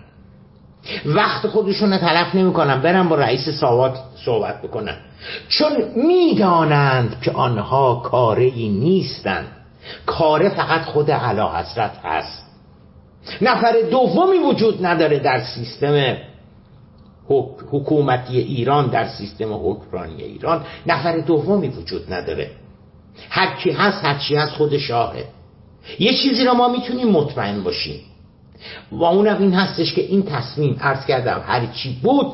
وقت 1.04 1.46
خودشون 1.46 1.98
تلف 1.98 2.34
نمی‌کنن 2.34 2.80
برن 2.80 3.08
با 3.08 3.16
رئیس 3.16 3.48
ساواک 3.48 3.94
صحبت 4.24 4.62
بکنن. 4.62 4.96
چون 5.48 5.72
می‌دانند 5.96 7.20
که 7.20 7.30
آنها 7.32 7.94
کاری 7.94 8.68
نیستند. 8.68 9.46
کاره 10.06 10.48
فقط 10.48 10.82
خود 10.84 11.10
علا 11.10 11.48
حضرت 11.48 11.96
هست. 12.04 12.46
نفر 13.42 13.72
دومی 13.90 14.38
وجود 14.38 14.86
نداره 14.86 15.18
در 15.18 15.40
سیستم 15.40 16.16
حکومتی 17.70 18.38
ایران 18.38 18.86
در 18.86 19.08
سیستم 19.08 19.52
حکمرانی 19.52 20.22
ایران 20.22 20.64
نفر 20.86 21.18
دومی 21.18 21.68
وجود 21.68 22.12
نداره. 22.12 22.50
هر 23.30 23.56
کی 23.56 23.70
هست 23.70 24.04
هر 24.04 24.18
چی 24.18 24.36
هست 24.36 24.52
خود 24.52 24.78
شاهه. 24.78 25.24
یه 25.98 26.14
چیزی 26.14 26.44
را 26.44 26.54
ما 26.54 26.68
می‌تونیم 26.68 27.08
مطمئن 27.08 27.62
باشیم. 27.62 28.00
و 28.92 29.04
اونم 29.04 29.42
این 29.42 29.54
هستش 29.54 29.94
که 29.94 30.02
این 30.02 30.22
تصمیم 30.22 30.76
عرض 30.80 31.06
کردم 31.06 31.42
هر 31.46 31.66
چی 31.66 32.00
بود 32.02 32.26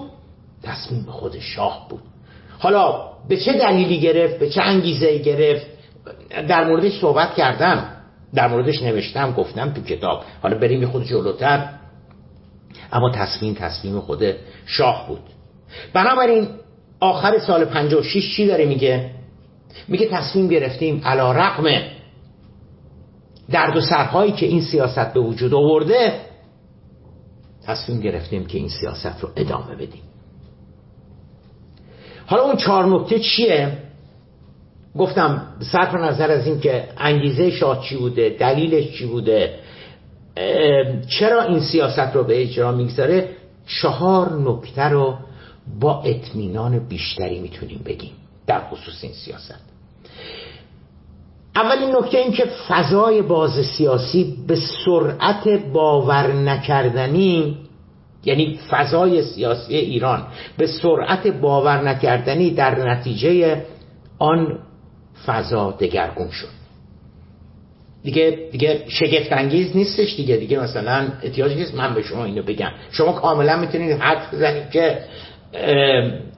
تصمیم 0.63 1.07
خود 1.09 1.39
شاه 1.39 1.87
بود. 1.91 2.03
حالا 2.59 3.03
به 3.29 3.37
چه 3.37 3.53
دلیلی 3.53 4.01
گرفت؟ 4.01 4.39
به 4.39 4.51
چه 4.51 4.63
انگیزه 4.63 5.19
گرفت؟ 5.19 5.67
در 6.49 6.65
موردش 6.65 7.01
صحبت 7.01 7.35
کردم. 7.35 7.85
در 8.35 8.49
موردش 8.49 8.83
نوشتم 8.83 9.33
گفتم 9.33 9.71
تو 9.71 9.83
کتاب. 9.83 10.23
حالا 10.43 10.59
بریم 10.59 10.87
خود 10.87 11.05
جلوتر. 11.05 11.69
اما 12.93 13.11
تصمیم 13.11 13.55
تصمیم 13.55 14.01
خود 14.01 14.35
شاه 14.67 15.09
بود. 15.09 15.23
بنابراین 15.93 16.49
آخر 17.01 17.39
سال 17.39 17.65
56 17.65 18.37
چی 18.37 18.47
داره 18.47 18.65
میگه؟ 18.67 19.11
میگه 19.89 20.07
تصمیم 20.07 20.49
گرفتیم 20.49 21.01
علا 21.05 21.33
رقم 21.33 21.65
درد 23.51 23.77
و 23.77 23.81
سرهایی 23.81 24.33
که 24.33 24.47
این 24.47 24.61
سیاست 24.61 25.13
به 25.13 25.21
وجود 25.21 25.55
آورده 25.55 26.21
تصمیم 27.67 28.01
گرفتیم 28.01 28.47
که 28.47 28.59
این 28.59 28.69
سیاست 28.69 29.21
رو 29.21 29.29
ادامه 29.37 29.75
بدیم. 29.75 30.03
حالا 32.27 32.43
اون 32.43 32.57
چهار 32.57 32.87
نکته 32.87 33.19
چیه؟ 33.19 33.79
گفتم 34.99 35.43
صرف 35.73 35.95
نظر 35.95 36.31
از 36.31 36.47
این 36.47 36.61
که 36.61 36.89
انگیزه 36.99 37.51
شاه 37.51 37.85
چی 37.85 37.97
بوده 37.97 38.37
دلیلش 38.41 38.99
چی 38.99 39.07
بوده؟ 39.07 39.59
چرا 41.09 41.43
این 41.43 41.61
سیاست 41.61 42.15
رو 42.15 42.25
به 42.25 42.43
اجرا 42.43 42.73
می‌گذاره؟ 42.73 43.29
چهار 43.67 44.33
نکته 44.33 44.83
رو 44.83 45.15
با 45.81 46.03
اطمینان 46.03 46.79
بیشتری 46.79 47.39
می‌تونیم 47.39 47.81
بگیم 47.85 48.13
در 48.47 48.61
خصوص 48.61 49.05
این 49.05 49.13
سیاست. 49.13 49.65
اولین 51.57 51.97
نکته 51.97 52.19
این 52.19 52.33
که 52.33 52.45
فضای 52.69 53.23
باز 53.23 53.67
سیاسی 53.67 54.37
به 54.47 54.59
سرعت 54.87 55.49
باور 55.73 56.33
نکردنی 56.33 57.57
یعنی 58.25 58.59
فضای 58.71 59.23
سیاسی 59.23 59.77
ایران 59.77 60.27
به 60.59 60.67
سرعت 60.67 61.27
باور 61.27 61.83
نکردنی 61.83 62.51
در 62.51 62.91
نتیجه 62.91 63.63
آن 64.19 64.59
فضا 65.27 65.71
دگرگون 65.71 66.31
شد. 66.31 66.56
دیگه 68.07 68.39
دیگه 68.53 68.83
شگفت 68.89 69.33
انگیز 69.33 69.77
نیستش 69.77 70.17
دیگه 70.17 70.37
دیگه 70.37 70.59
مثلا 70.59 71.09
احتیاج 71.23 71.57
نیست. 71.57 71.75
من 71.75 71.95
به 71.95 72.03
شما 72.03 72.25
اینو 72.25 72.43
بگم. 72.43 72.71
شما 72.91 73.13
کاملا 73.13 73.57
می‌تونید 73.57 74.01
حد 74.01 74.31
بزنید 74.33 74.71
که 74.71 74.99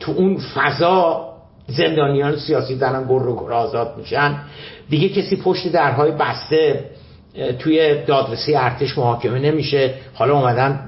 تو 0.01 0.13
اون 0.13 0.39
فضا 0.55 1.29
زندانیان 1.67 2.37
سیاسی 2.37 2.77
دارن 2.77 3.05
گر 3.05 3.29
و 3.29 3.53
آزاد 3.53 3.95
میشن. 3.99 4.39
دیگه 4.91 5.09
کسی 5.09 5.37
پشت 5.37 5.73
درهای 5.73 6.11
بسته 6.11 6.85
توی 7.59 8.05
دادرسی 8.07 8.55
ارتش 8.55 8.99
محاکمه 8.99 9.39
نمیشه. 9.39 9.95
حالا 10.15 10.39
اومدن 10.39 10.81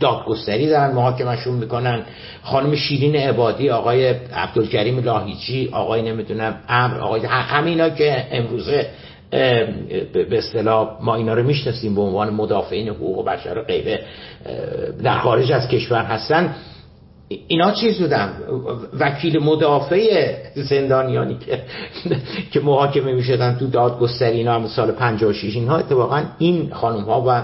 دادگستری 0.00 0.68
دارن 0.68 0.94
محاکمشون 0.94 1.54
می‌کنن. 1.54 2.02
خانم 2.42 2.74
شیرین 2.74 3.16
عبادی 3.16 3.70
آقای 3.70 4.08
عبدالکریم 4.34 4.98
لاهیچی 5.04 5.68
آقای 5.72 6.02
نمی‌دونم 6.02 6.54
امر 6.68 6.98
آقای 6.98 7.26
همینا 7.26 7.90
که 7.90 8.26
امروزه 8.30 8.86
به 9.32 10.38
اصطلاح 10.38 10.98
ما 11.00 11.14
اینا 11.14 11.34
رو 11.34 11.42
می‌شناسیم 11.42 11.94
به 11.94 12.00
عنوان 12.00 12.30
مدافعین 12.30 12.88
حقوق 12.88 13.26
بشر 13.26 13.58
و 13.58 13.62
غیره 13.62 14.00
در 15.02 15.18
خارج 15.18 15.52
از 15.52 15.68
کشور 15.68 16.04
هستن. 16.04 16.54
اینا 17.48 17.72
چیز 17.72 17.98
بودن؟ 17.98 18.32
وکیل 19.00 19.38
مدافع 19.38 20.34
زندانیانی 20.54 21.36
که 21.46 21.62
که 22.50 22.60
محاکمه 22.60 23.12
می‌شدن 23.12 23.56
تو 23.56 23.66
دادگستری 23.66 24.38
اینا 24.38 24.54
هم 24.54 24.66
سال 24.66 24.92
56 24.92 25.56
اینها 25.56 25.76
اتفاقا 25.76 26.22
این 26.38 26.70
خانم 26.72 27.04
ها 27.04 27.24
و 27.26 27.42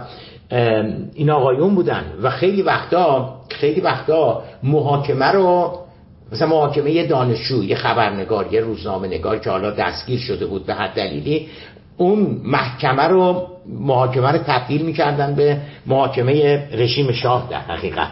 این 1.14 1.30
آقایون 1.30 1.74
بودن. 1.74 2.04
و 2.22 2.30
خیلی 2.30 2.62
وقتا 2.62 3.34
خیلی 3.50 3.80
وقتا 3.80 4.42
محاکمه 4.62 5.26
رو 5.26 5.78
مثلا 6.32 6.48
محاکمه 6.48 6.90
یه 6.90 7.06
دانشجو 7.06 7.64
یه 7.64 7.76
خبرنگار 7.76 8.52
یه 8.52 8.60
روزنامه 8.60 9.08
نگار 9.08 9.38
که 9.38 9.50
حالا 9.50 9.70
دستگیر 9.70 10.18
شده 10.18 10.46
بود 10.46 10.66
به 10.66 10.74
هر 10.74 10.94
دلیلی 10.94 11.48
اون 11.98 12.40
محکمه 12.44 13.02
رو 13.02 13.46
محاکمه 13.66 14.32
رو 14.32 14.38
تبدیل 14.38 14.82
می‌کردن 14.82 15.34
به 15.34 15.60
محاکمه 15.86 16.68
رژیم 16.72 17.12
شاه 17.12 17.48
در 17.50 17.60
حقیقت. 17.60 18.08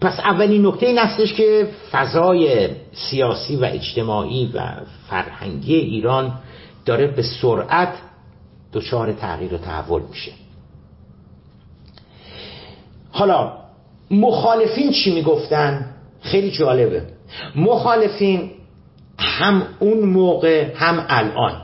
پس 0.00 0.20
اولین 0.20 0.66
نکته 0.66 0.86
این 0.86 0.98
هستش 0.98 1.34
که 1.34 1.68
فضای 1.92 2.68
سیاسی 2.92 3.56
و 3.56 3.64
اجتماعی 3.64 4.50
و 4.54 4.60
فرهنگی 5.08 5.74
ایران 5.74 6.32
داره 6.84 7.06
به 7.06 7.22
سرعت 7.22 7.94
دچار 8.72 9.12
تغییر 9.12 9.54
و 9.54 9.58
تحول 9.58 10.02
میشه. 10.10 10.32
حالا 13.10 13.52
مخالفین 14.10 14.92
چی 14.92 15.14
می‌گفتن؟ 15.14 15.94
خیلی 16.20 16.50
جالبه. 16.50 17.02
مخالفین 17.56 18.50
هم 19.18 19.62
اون 19.78 19.98
موقع 19.98 20.74
هم 20.76 21.06
الان. 21.08 21.60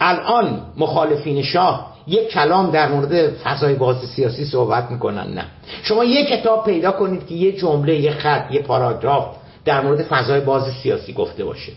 الان 0.00 0.62
مخالفین 0.76 1.42
شاه 1.42 1.90
یک 2.06 2.28
کلام 2.28 2.70
در 2.70 2.88
مورد 2.88 3.30
فضای 3.30 3.74
باز 3.74 3.96
سیاسی 3.96 4.44
صحبت 4.44 4.90
می‌کنن. 4.90 5.34
نه. 5.34 5.44
شما 5.82 6.04
یک 6.04 6.28
کتاب 6.28 6.64
پیدا 6.64 6.92
کنید 6.92 7.26
که 7.26 7.34
یه 7.34 7.52
جمله 7.52 8.00
یه 8.00 8.10
خط 8.10 8.50
یه 8.50 8.62
پاراگراف 8.62 9.36
در 9.64 9.80
مورد 9.80 10.02
فضای 10.02 10.40
باز 10.40 10.72
سیاسی 10.82 11.12
گفته 11.12 11.44
باشه. 11.44 11.72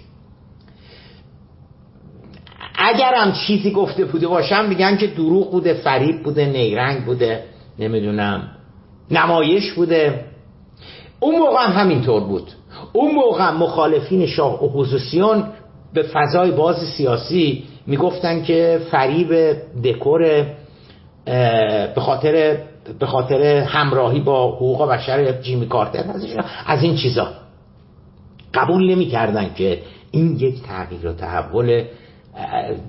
اگرم 2.76 3.34
چیزی 3.34 3.72
گفته 3.72 4.06
بوده 4.06 4.28
باشم 4.28 4.66
میگن 4.66 4.98
که 4.98 5.08
دروغ 5.08 5.52
بوده 5.52 5.74
فریب 5.74 6.24
بوده 6.24 6.46
نیرنگ 6.46 7.06
بوده 7.06 7.44
نمی‌دونم 7.80 8.50
نمایش 9.12 9.72
بوده. 9.72 10.26
اون 11.20 11.40
موقع 11.40 11.66
هم 11.66 11.72
همینطور 11.72 12.24
بود. 12.24 12.52
اون 12.94 13.16
موقع 13.16 13.52
مخالفین 13.52 14.26
شاه 14.26 14.64
اپوزیسیون 14.64 15.44
به 15.94 16.04
فضای 16.04 16.52
باز 16.52 16.76
سیاسی 16.98 17.64
می‌گفتن 17.88 18.44
که 18.44 18.80
فریب 18.92 19.58
دکور 19.84 20.46
به 21.96 22.02
خاطر 22.02 22.58
به 23.00 23.06
خاطر 23.06 23.42
همراهی 23.62 24.20
با 24.20 24.52
حقوق 24.56 24.90
بشر 24.90 25.42
جیمی 25.42 25.68
کارتر 25.68 26.04
از 26.66 26.84
این 26.84 26.96
چیزا. 26.96 27.28
قبول 28.54 28.92
نمی‌کردن 28.92 29.54
که 29.54 29.82
این 30.12 30.38
یک 30.40 30.64
تغییر 30.64 31.08
و 31.08 31.14
تحول 31.14 31.84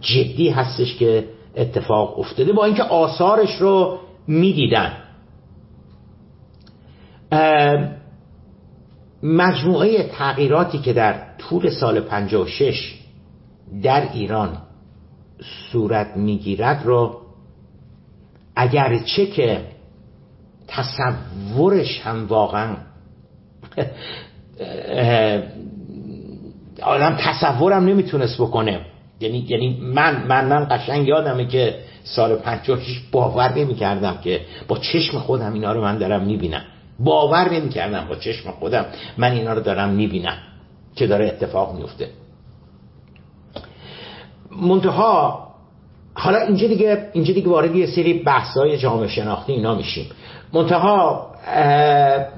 جدی 0.01 0.49
هستش 0.49 0.97
که 0.97 1.25
اتفاق 1.57 2.19
افتاده. 2.19 2.53
با 2.53 2.65
اینکه 2.65 2.83
آثارش 2.83 3.57
رو 3.61 3.99
می‌دیدن. 4.27 4.93
مجموعه 9.25 10.03
تغییراتی 10.03 10.79
که 10.79 10.93
در 10.93 11.15
طول 11.39 11.71
سال 11.71 12.01
56 12.01 12.95
در 13.83 14.13
ایران 14.13 14.59
صورت 15.73 16.17
می‌گیرد 16.17 16.83
رو 16.85 17.21
اگرچه 18.57 19.27
که 19.27 19.61
تصورش 20.69 22.01
هم 22.01 22.27
واقعا 22.27 22.77
آدم 26.83 27.17
تصورم 27.21 27.85
نمی‌تونست 27.85 28.41
بکنه. 28.41 28.81
یعنی 29.21 29.39
یعنی 29.49 29.81
من 29.83 30.27
من 30.27 30.49
من 30.49 30.67
قشنگ 30.71 31.09
یادمه 31.09 31.47
که 31.47 31.79
سال 32.05 32.37
56 32.37 33.01
باور 33.13 33.59
نمی‌کردم 33.59 34.19
که 34.25 34.41
با 34.69 34.79
چشم 34.79 35.19
خودم 35.19 35.53
اینا 35.53 35.73
رو 35.73 35.83
من 35.83 35.99
دارم 35.99 36.25
می‌بینم. 36.25 36.63
باور 36.99 37.53
نمی‌کردم 37.53 38.07
با 38.09 38.17
چشم 38.17 38.51
خودم. 38.51 38.87
من 39.19 39.33
اینا 39.33 39.53
رو 39.53 39.61
دارم 39.61 39.89
می‌بینم 39.89 40.37
که 40.97 41.07
داره 41.07 41.27
اتفاق 41.27 41.77
میفته 41.77 42.09
منتها 44.63 45.45
حالا 46.15 46.39
اینجا 46.39 46.69
دیگه 46.69 47.11
اینجا 47.13 47.35
دیگه 47.35 47.49
وارد 47.49 47.77
یه 47.77 47.87
سری 47.87 48.13
بحث‌های 48.13 48.79
جامعه 48.79 49.09
شناختی 49.09 49.53
اینا 49.53 49.75
میشیم. 49.75 50.11
منتها 50.53 51.27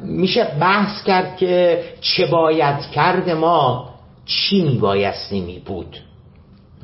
میشه 0.02 0.44
بحث 0.60 1.04
کرد 1.04 1.36
که 1.36 1.84
چه 2.00 2.26
باید 2.26 2.80
کرد 2.94 3.30
ما 3.30 3.88
چی 4.26 4.62
میبایستی 4.62 5.40
می 5.40 5.58
بود 5.58 5.96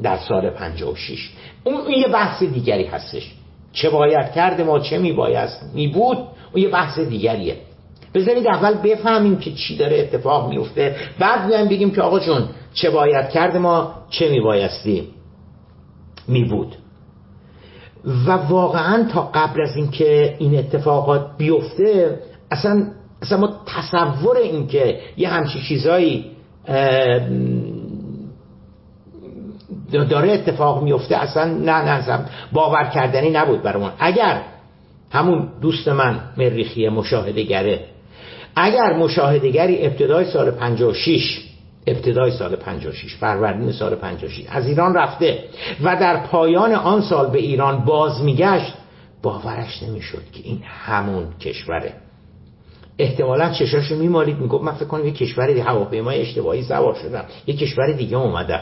در 0.03 0.17
سال 0.17 0.51
56 0.51 1.31
اون 1.65 1.91
یه 1.91 2.09
بحث 2.09 2.43
دیگری 2.43 2.85
هستش. 2.85 3.33
چه 3.73 3.91
باید 3.91 4.33
کرد 4.33 4.61
ما 4.61 4.81
چه 4.81 4.99
میبایست 4.99 5.71
می 5.75 5.89
بود 5.89 6.19
اون 6.53 6.63
یه 6.63 6.69
بحث 6.69 6.99
دیگریه. 6.99 7.57
بذارید 8.15 8.47
اول 8.47 8.75
بفهمیم 8.75 9.39
که 9.39 9.53
چی 9.53 9.77
داره 9.77 9.99
اتفاق 9.99 10.49
میفته. 10.49 10.97
بعد 11.19 11.47
بیایم 11.47 11.69
بگیم 11.69 11.91
که 11.91 12.03
آقا 12.03 12.21
جون 12.21 12.49
چه 12.75 12.91
باید 12.91 13.29
کرد 13.29 13.57
ما 13.57 13.95
چه 14.11 14.29
میبایستی 14.29 15.09
می 16.29 16.45
بود 16.45 16.77
و 18.27 18.31
واقعا 18.33 19.09
تا 19.13 19.31
قبل 19.35 19.63
از 19.63 19.77
اینکه 19.77 20.37
این 20.39 20.59
اتفاقات 20.59 21.27
بیفته 21.39 22.19
اصلا 22.51 22.87
اصلا 23.23 23.39
ما 23.39 23.49
تصور 23.67 24.37
این 24.37 24.67
که 24.67 25.01
یه 25.17 25.29
همچی 25.29 25.63
چیزایی 25.69 26.25
داره 29.93 30.33
اتفاق 30.33 30.83
میفته 30.83 31.17
اصلا 31.17 31.45
نه 31.45 31.73
نه 31.73 32.25
باور 32.53 32.85
کردنی 32.85 33.31
نبود 33.31 33.63
برامون. 33.63 33.91
اگر 33.99 34.43
همون 35.13 35.49
دوست 35.61 35.89
من 35.89 36.21
مریخی 36.37 36.89
مشاهدگره 36.89 37.81
اگر 38.57 38.93
مشاهدگری 38.93 39.87
ابتدای 39.87 40.25
سال 40.25 40.51
56 40.51 41.41
ابتدای 41.87 42.31
سال 42.31 42.57
56 42.57 43.17
فروردین 43.21 43.73
سال 43.73 43.95
56 43.95 44.47
از 44.49 44.67
ایران 44.67 44.95
رفته 44.95 45.45
و 45.83 45.97
در 45.97 46.27
پایان 46.27 46.73
آن 46.73 47.01
سال 47.01 47.31
به 47.31 47.39
ایران 47.39 47.85
باز 47.85 48.23
میگشت 48.23 48.75
باورش 49.23 49.83
نمی‌شد 49.83 50.23
که 50.33 50.41
این 50.45 50.63
همون 50.65 51.27
کشوره. 51.41 51.93
احتمالا 52.99 53.51
چشاشو 53.51 53.95
میمالید 53.97 54.39
می‌گفت 54.39 54.65
من 54.65 54.73
فکر 54.73 54.85
کنم 54.85 55.07
یه 55.07 55.13
کشور 55.13 55.51
هواپیمای 55.51 56.21
اشتباهی 56.21 56.63
سوار 56.63 56.95
شدم 56.95 57.25
یه 57.47 57.57
کشور 57.57 57.93
دیگه 57.93 58.17
اومده 58.17 58.61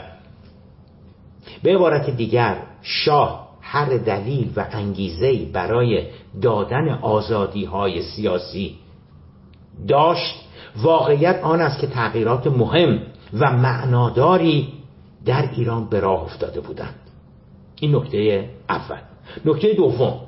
به 1.63 1.75
عبارت 1.75 2.09
دیگر 2.09 2.57
شاه 2.81 3.50
هر 3.71 3.97
دلیل 3.97 4.51
و 4.55 4.65
انگیزه 4.71 5.45
برای 5.53 6.05
دادن 6.41 6.89
آزادی 6.89 7.65
های 7.65 8.01
سیاسی 8.01 8.75
داشت 9.87 10.35
واقعیت 10.81 11.39
آن 11.43 11.61
است 11.61 11.79
که 11.79 11.87
تغییرات 11.87 12.47
مهم 12.47 12.99
و 13.33 13.51
معناداری 13.51 14.67
در 15.25 15.49
ایران 15.51 15.85
به 15.85 15.99
راه 15.99 16.23
افتاده 16.23 16.59
بودند. 16.59 16.95
این 17.79 17.95
نکته 17.95 18.49
اول. 18.69 18.97
نکته 19.45 19.73
دوم. 19.73 20.19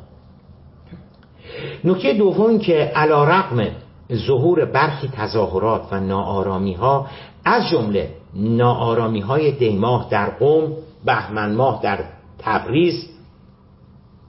نکته 1.83 2.13
دوم 2.13 2.59
که 2.59 2.75
علا 2.95 3.23
رقم 3.23 3.67
ظهور 4.13 4.65
برخی 4.65 5.07
تظاهرات 5.07 5.81
و 5.91 5.99
ناآرامی 5.99 6.73
ها 6.73 7.07
از 7.45 7.69
جمله 7.69 8.09
ناآرامی 8.35 9.19
های 9.19 9.51
دیماه 9.51 10.07
در 10.09 10.29
قوم 10.29 10.71
بهمن 11.05 11.55
ماه 11.55 11.79
در 11.83 11.99
تبریز 12.39 13.12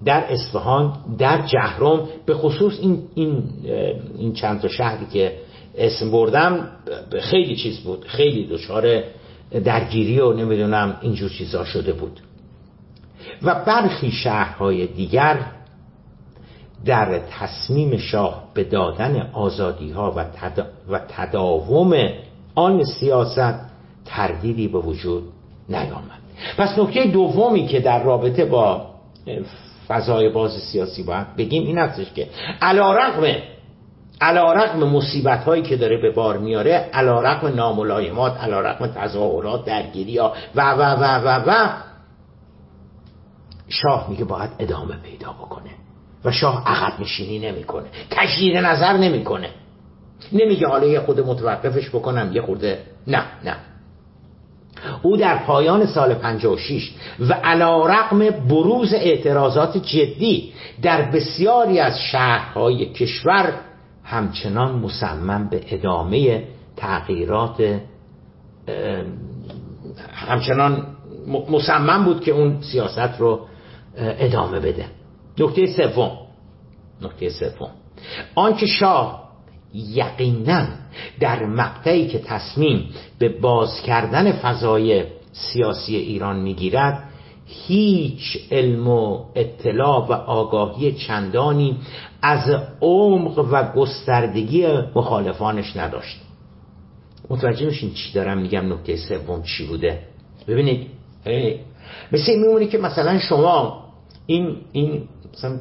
در 0.05 0.24
اصفهان 0.32 0.92
در 1.18 1.46
جهرم 1.46 2.09
به 2.26 2.34
خصوص 2.34 2.78
این, 2.80 3.02
این, 3.14 3.42
این 4.18 4.32
چند 4.32 4.61
تا 4.61 4.68
شهری 4.68 5.07
که 5.07 5.32
اسم 5.78 6.11
بردم 6.11 6.68
خیلی 7.20 7.57
چیز 7.57 7.80
بود 7.80 8.05
خیلی 8.07 8.46
دچار 8.46 9.02
درگیری 9.64 10.20
و 10.20 10.32
نمی‌دونم 10.32 10.96
اینجور 11.00 11.30
چیزا 11.30 11.64
شده 11.64 11.92
بود. 11.92 12.20
و 13.42 13.55
برخی 13.55 14.11
شهرهای 14.11 14.86
دیگر 14.86 15.38
در 16.84 17.20
تصمیم 17.30 17.96
شاه 17.96 18.44
به 18.55 18.64
دادن 18.64 19.30
آزادی 19.32 19.90
ها 19.90 20.14
و, 20.16 20.24
و 20.88 21.00
تداوم 21.09 22.09
آن 22.55 22.84
سیاست 22.84 23.55
تردیدی 24.05 24.68
به 24.68 24.78
وجود 24.78 25.22
نیامد. 25.68 26.20
پس 26.57 26.78
نکته 26.78 27.07
دومی 27.07 27.66
که 27.66 27.80
در 27.80 28.02
رابطه 28.02 28.44
با 28.44 28.86
فضای 29.89 30.28
باز 30.28 30.53
سیاسی 30.53 31.03
باید 31.03 31.37
بگیم 31.37 31.66
این 31.66 31.78
هستش 31.78 32.12
که 32.12 32.28
علا 32.62 32.93
رقم 32.93 33.37
علا 34.20 34.53
رقم 34.53 34.78
مصیبت 34.78 35.45
هایی 35.45 35.62
که 35.62 35.76
داره 35.76 36.03
به 36.03 36.11
بار 36.11 36.39
میاره 36.39 36.72
علا 36.72 37.20
رقم 37.20 37.55
ناملایمات 37.55 38.41
علا 38.41 38.61
رقم 38.61 38.87
تظاهرات 38.87 39.64
درگیری 39.64 40.18
ها 40.18 40.32
و 40.55 40.70
و 40.70 40.82
و 40.82 41.05
و 41.05 41.43
و 41.47 41.68
شاه 43.68 44.11
میگه 44.11 44.24
باید 44.24 44.51
ادامه 44.59 44.97
پیدا 44.97 45.32
بکنه 45.32 45.70
و 46.24 46.30
شاه 46.30 46.62
عقب 46.66 47.01
نشینی 47.01 47.39
نمی‌کنه 47.39 47.87
تجدید 48.11 48.57
نظر 48.57 48.93
نمی‌کنه. 48.93 49.51
نمیگه 50.32 50.66
حالا 50.66 50.87
یه 50.87 51.01
خود 51.01 51.20
متوقفش 51.20 51.89
بکنم 51.89 52.30
یه 52.32 52.43
خورده 52.43 52.82
نه 53.07 53.24
نه. 53.45 53.57
او 55.03 55.16
در 55.16 55.39
پایان 55.39 55.87
سال 55.87 56.14
56 56.14 56.93
و 57.20 57.32
علا 57.32 57.87
رقم 57.87 58.30
بروز 58.30 58.95
اعتراضات 58.95 59.76
جدی 59.76 60.53
در 60.82 61.03
بسیاری 61.11 61.78
از 61.78 61.99
شهرهای 62.01 62.87
کشور 62.87 63.53
همچنان 64.05 64.72
مصمم 64.72 65.49
به 65.49 65.61
ادامه 65.68 66.45
تغییرات 66.76 67.80
همچنان 70.12 70.87
مصمم 71.51 72.05
بود 72.05 72.24
که 72.24 72.30
اون 72.30 72.61
سیاست 72.61 73.18
رو 73.18 73.41
ادامه 73.97 74.61
بده. 74.61 74.87
نکته 75.39 75.66
سوم. 75.66 76.11
نکته 77.03 77.28
سوم. 77.28 77.70
آنکه 78.35 78.66
شاه 78.66 79.24
یقینا 79.74 80.66
در 81.20 81.47
مقطعی 81.47 82.07
که 82.07 82.18
تصمیم 82.18 82.88
به 83.18 83.28
باز 83.28 83.80
کردن 83.82 84.32
فضای 84.32 85.05
سیاسی 85.32 85.97
ایران 85.97 86.40
می‌گیرد 86.40 87.03
هیچ 87.47 88.38
علم 88.51 88.88
و 88.88 89.24
اطلاع 89.34 90.07
و 90.09 90.12
آگاهی 90.12 90.92
چندانی 90.92 91.76
از 92.22 92.57
عمق 92.80 93.38
و 93.38 93.72
گستردگی 93.76 94.66
مخالفانش 94.95 95.76
نداشت. 95.76 96.20
متوجه 97.30 97.66
میشین 97.66 97.95
چی 97.95 98.12
دارم 98.12 98.38
میگم 98.38 98.72
نکته 98.72 98.97
سوم 98.97 99.42
چی 99.42 99.66
بوده. 99.66 99.99
ببینید 100.49 100.86
مثل 102.12 102.36
میمونه 102.36 102.66
که 102.66 102.78
مثلا 102.78 103.18
شما 103.18 103.84
این 104.26 104.57
این 104.72 105.03
مثلا 105.34 105.59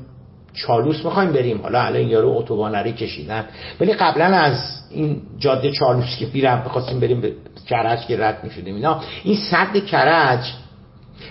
چالوس 0.53 1.05
می‌خوایم 1.05 1.31
بریم. 1.31 1.61
حالا 1.61 1.81
الان 1.81 2.07
یارو 2.07 2.37
اتوبانری 2.37 2.93
کشیدن. 2.93 3.45
ولی 3.79 3.93
قبلا 3.93 4.25
از 4.25 4.83
این 4.91 5.21
جاده 5.39 5.71
چالوس 5.71 6.17
که 6.19 6.27
میرم 6.33 6.63
بخواستیم 6.65 6.99
بریم 6.99 7.21
به 7.21 7.33
کرج 7.67 8.05
که 8.05 8.17
رد 8.17 8.43
می‌شدیم 8.43 8.75
اینا. 8.75 9.01
این 9.23 9.37
صد 9.51 9.85
کرج 9.85 10.53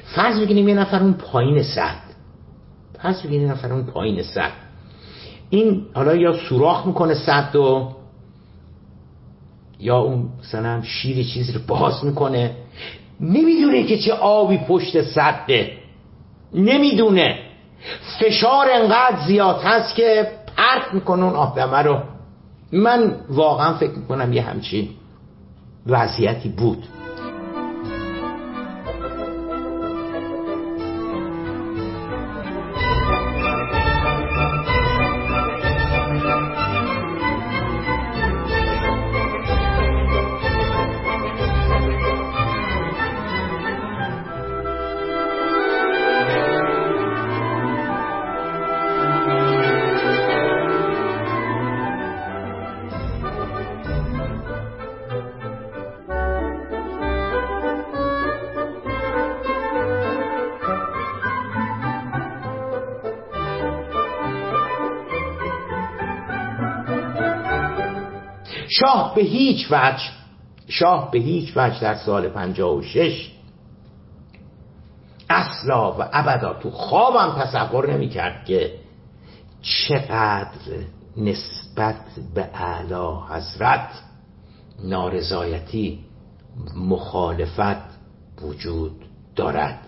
فرض 0.05 0.41
بگیریم 0.41 0.69
یه 0.69 0.75
نفر 0.75 1.03
اون 1.03 1.13
پایین 1.13 1.63
صد 1.63 1.97
فرض 3.03 3.23
بگیریم 3.23 3.43
یه 3.43 3.53
نفر 3.53 3.73
اون 3.73 3.83
پایین 3.83 4.23
صد 4.23 4.51
این 5.51 5.87
حالا 5.95 6.15
یا 6.15 6.33
سوراخ 6.33 6.87
می‌کنه 6.87 7.15
صد 7.15 7.57
و 7.57 7.93
یا 9.81 9.99
اون 9.99 10.29
مثلا 10.41 10.83
شیر 10.83 11.27
چیزی 11.27 11.53
رو 11.53 11.61
باز 11.67 12.05
می‌کنه. 12.05 12.51
نمی‌دونه 13.21 13.83
که 13.83 13.99
چه 13.99 14.13
آبی 14.13 14.59
پشت 14.59 15.03
صده 15.03 15.73
نمی‌دونه. 16.55 17.39
فشار 18.21 18.67
انقدر 18.73 19.17
زیاد 19.27 19.61
هست 19.63 19.95
که 19.95 20.31
پرت 20.57 20.95
می‌کنه 20.95 21.25
اون 21.25 21.35
آدمه 21.35 21.79
رو. 21.79 21.99
من 22.73 23.17
واقعا 23.29 23.75
فکر 23.75 23.93
می‌کنم 23.93 24.33
یه 24.33 24.43
همچین 24.43 24.89
وضعیتی 25.87 26.49
بود. 26.49 26.87
شاه 68.83 69.15
به 69.15 69.23
هیچ 69.23 69.67
وجه 69.71 70.03
شاه 70.69 71.11
به 71.11 71.19
هیچ 71.19 71.57
وجه 71.57 71.81
در 71.81 71.95
سال 71.95 72.29
56 72.29 73.31
اصلا 75.31 75.93
و 75.93 76.09
ابدا 76.13 76.55
تو 76.55 76.71
خوابم 76.71 77.43
تصور 77.43 77.93
نمی 77.93 78.09
کرد 78.09 78.45
که 78.45 78.75
چقدر 79.63 80.85
نسبت 81.17 82.05
به 82.35 82.51
اعلی 82.55 83.19
حضرت 83.29 83.89
نارضایتی 84.85 86.05
مخالفت 86.77 87.83
وجود 88.43 89.05
دارد. 89.37 89.79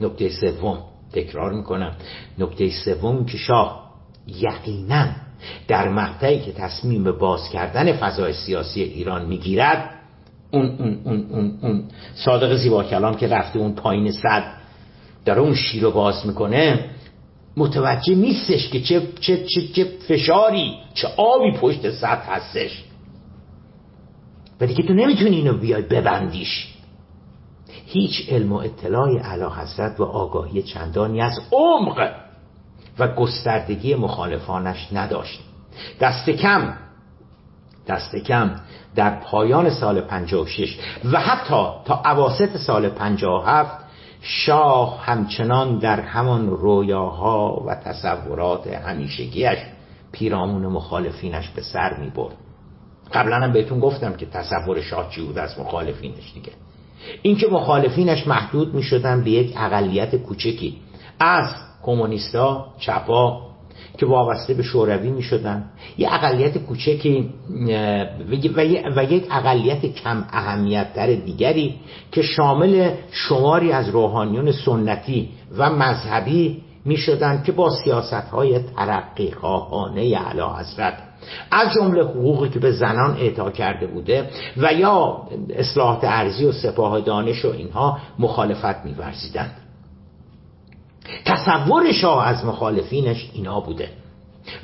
نکته 0.00 0.28
سوم 0.28 0.78
تکرار 1.12 1.52
می‌کنم 1.52 1.96
نکته 2.38 2.70
سوم 2.84 3.24
که 3.24 3.36
شاه 3.36 3.90
یقینا 4.26 5.06
در 5.68 5.88
مقطعی 5.88 6.40
که 6.40 6.52
تصمیم 6.52 7.04
به 7.04 7.12
باز 7.12 7.48
کردن 7.48 7.92
فضای 7.92 8.32
سیاسی 8.32 8.82
ایران 8.82 9.24
می‌گیرد 9.24 9.90
اون, 10.50 10.76
اون, 10.78 11.00
اون, 11.04 11.26
اون, 11.30 11.58
اون 11.62 11.84
صادق 12.14 12.56
زیبا 12.56 12.84
کلام 12.84 13.16
که 13.16 13.28
رفته 13.28 13.58
اون 13.58 13.74
پایین 13.74 14.12
صد 14.12 14.44
داره 15.24 15.40
اون 15.40 15.54
شیر 15.54 15.82
رو 15.82 15.90
باز 15.90 16.26
می‌کنه 16.26 16.90
متوجه 17.56 18.14
نیستش 18.14 18.68
که 18.68 18.80
چه, 18.80 19.02
چه, 19.20 19.44
چه, 19.44 19.68
چه 19.68 19.84
فشاری 20.08 20.74
چه 20.94 21.08
آبی 21.16 21.52
پشت 21.52 21.90
صد 21.90 22.22
هستش. 22.26 22.84
و 24.60 24.66
دیگه 24.66 24.82
تو 24.82 24.94
نمی‌تونی 24.94 25.36
اینو 25.36 25.58
بیای 25.58 25.82
ببندیش. 25.82 26.68
هیچ 27.86 28.28
علم 28.28 28.52
و 28.52 28.56
اطلاعی 28.56 29.18
علا 29.18 29.50
حضرت 29.50 30.00
و 30.00 30.04
آگاهی 30.04 30.62
چندانی 30.62 31.20
از 31.20 31.40
عمق 31.52 32.10
و 33.00 33.08
گستردگی 33.14 33.94
مخالفانش 33.94 34.88
نداشت. 34.92 35.40
دست 36.00 36.30
کم 36.30 36.72
دست 37.86 38.16
کم 38.16 38.50
در 38.94 39.10
پایان 39.10 39.70
سال 39.70 40.00
56 40.00 40.78
و 41.12 41.20
حتی 41.20 41.66
تا 41.84 42.02
عواست 42.04 42.56
سال 42.56 42.88
57 42.88 43.78
شاه 44.22 45.04
همچنان 45.04 45.78
در 45.78 46.00
همان 46.00 46.50
رویاها 46.50 47.62
و 47.66 47.74
تصورات 47.74 48.66
همیشگیش 48.66 49.58
پیرامون 50.12 50.66
مخالفینش 50.66 51.48
به 51.48 51.62
سر 51.62 51.96
می 52.00 52.10
برد 52.10 52.34
قبلا 53.12 53.36
هم 53.36 53.52
بهتون 53.52 53.80
گفتم 53.80 54.12
که 54.12 54.26
تصور 54.26 54.80
شاه 54.80 55.10
چی 55.10 55.22
بود 55.22 55.38
از 55.38 55.60
مخالفینش 55.60 56.32
دیگه. 56.34 56.52
اینکه 57.22 57.46
مخالفینش 57.46 58.26
محدود 58.26 58.74
می 58.74 58.82
شدن 58.82 59.24
به 59.24 59.30
یک 59.30 59.54
اقلیت 59.56 60.16
کوچکی. 60.16 60.80
از 61.20 61.54
کمونیستا 61.82 62.66
چپا 62.78 63.50
که 63.98 64.06
وابسته 64.06 64.54
به 64.54 64.62
شوروی 64.62 65.10
می 65.10 65.22
شدن 65.22 65.64
یه 65.98 66.14
اقلیت 66.14 66.58
کوچکی 66.58 67.30
و 68.96 69.04
یک 69.04 69.26
اقلیت 69.30 69.86
کم 69.86 70.24
اهمیت 70.32 70.94
در 70.94 71.06
دیگری 71.06 71.74
که 72.12 72.22
شامل 72.22 72.90
شماری 73.10 73.72
از 73.72 73.88
روحانیون 73.88 74.52
سنتی 74.52 75.28
و 75.56 75.70
مذهبی 75.70 76.62
می 76.84 76.96
شدن 76.96 77.42
که 77.42 77.52
با 77.52 77.70
سیاست 77.70 78.12
های 78.12 78.58
ترقی 78.58 79.32
خواهانه 79.32 80.18
علا 80.18 80.56
حضرت. 80.56 80.94
از 81.50 81.72
جمله 81.74 82.04
حقوقی 82.04 82.48
که 82.48 82.58
به 82.58 82.72
زنان 82.72 83.16
اعطا 83.16 83.50
کرده 83.50 83.86
بوده 83.86 84.30
و 84.56 84.72
یا 84.72 85.22
اصلاحات 85.56 86.04
ارزی 86.04 86.44
و 86.44 86.52
سپاه 86.52 87.00
دانش 87.00 87.44
و 87.44 87.48
اینها 87.48 87.98
مخالفت 88.18 88.84
می 88.84 88.92
ورزیدند 88.92 89.59
تصور 91.24 91.92
شاه 91.92 92.28
از 92.28 92.44
مخالفینش 92.44 93.30
اینا 93.34 93.60
بوده. 93.60 93.88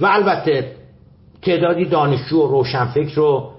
و 0.01 0.07
البته 0.07 0.72
تعدادی 1.42 1.84
دانشجو 1.84 2.42
و 2.42 2.47
روشنفکر 2.49 3.14
رو 3.14 3.51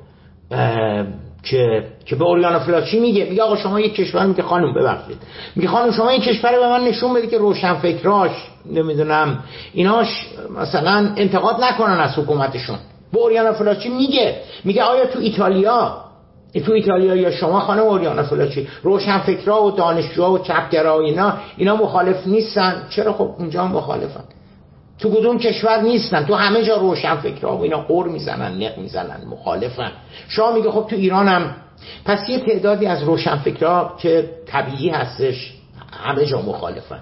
که 1.43 1.83
که 2.05 2.15
به 2.15 2.25
اوریانا 2.25 2.59
فلاچی 2.59 2.99
میگه؟ 2.99 3.25
میگه 3.25 3.43
آقا 3.43 3.55
شما 3.55 3.79
یک 3.79 3.95
کشور 3.95 4.25
میگه 4.25 4.43
خانم 4.43 4.73
ببخشید. 4.73 5.17
میگه 5.55 5.67
خانم 5.67 5.91
شما 5.91 6.09
این 6.09 6.21
کشور 6.21 6.51
به 6.51 6.67
من 6.67 6.83
نشون 6.83 7.13
بده 7.13 7.27
که 7.27 7.37
روشنفکراش 7.37 8.31
نمی‌دونم 8.65 9.43
ایناش 9.73 10.27
مثلا 10.59 11.13
انتقاد 11.15 11.63
نکنن 11.63 11.99
از 11.99 12.19
حکومتشون. 12.19 12.77
به 13.13 13.19
اوریانا 13.19 13.53
فلاچی 13.53 13.89
میگه؟ 13.89 14.41
میگه 14.63 14.83
آیا 14.83 15.05
تو 15.05 15.19
ایتالیا 15.19 16.06
تو 16.61 16.71
ایتالیا 16.71 17.15
یا 17.15 17.31
شما 17.31 17.59
خانم 17.59 17.83
اوریانا 17.83 18.23
فلاچی 18.23 18.67
روشن 18.83 19.19
فکرها 19.19 19.63
و 19.63 19.71
دانشجوها 19.71 20.31
و 20.31 20.39
چپگرا 20.39 20.99
اینا 20.99 21.33
اینا 21.57 21.75
مخالف 21.75 22.27
نیستن. 22.27 22.83
چرا 22.89 23.13
خب 23.13 23.31
اونجا 23.37 23.67
مخالفن؟ 23.67 24.23
تو 24.99 25.09
کدوم 25.09 25.37
کشور 25.37 25.81
نیستن. 25.81 26.25
تو 26.25 26.35
همه 26.35 26.63
جا 26.63 26.77
روشن 26.77 27.15
فکرها 27.15 27.57
و 27.57 27.61
اینا 27.61 27.77
قور 27.77 28.07
می‌زنن 28.07 28.63
نق 28.63 28.77
می‌زنن 28.77 29.27
مخالفن. 29.31 29.91
شما 30.27 30.51
میگه 30.51 30.71
خب 30.71 30.87
تو 30.89 30.95
ایران 30.95 31.27
هم 31.27 31.55
پس 32.05 32.29
یه 32.29 32.39
تعدادی 32.39 32.85
از 32.85 33.03
روشن 33.03 33.35
فکرها 33.35 33.93
که 33.97 34.29
طبیعی 34.47 34.89
هستش 34.89 35.53
همه 36.03 36.25
جا 36.25 36.41
مخالفن. 36.41 36.99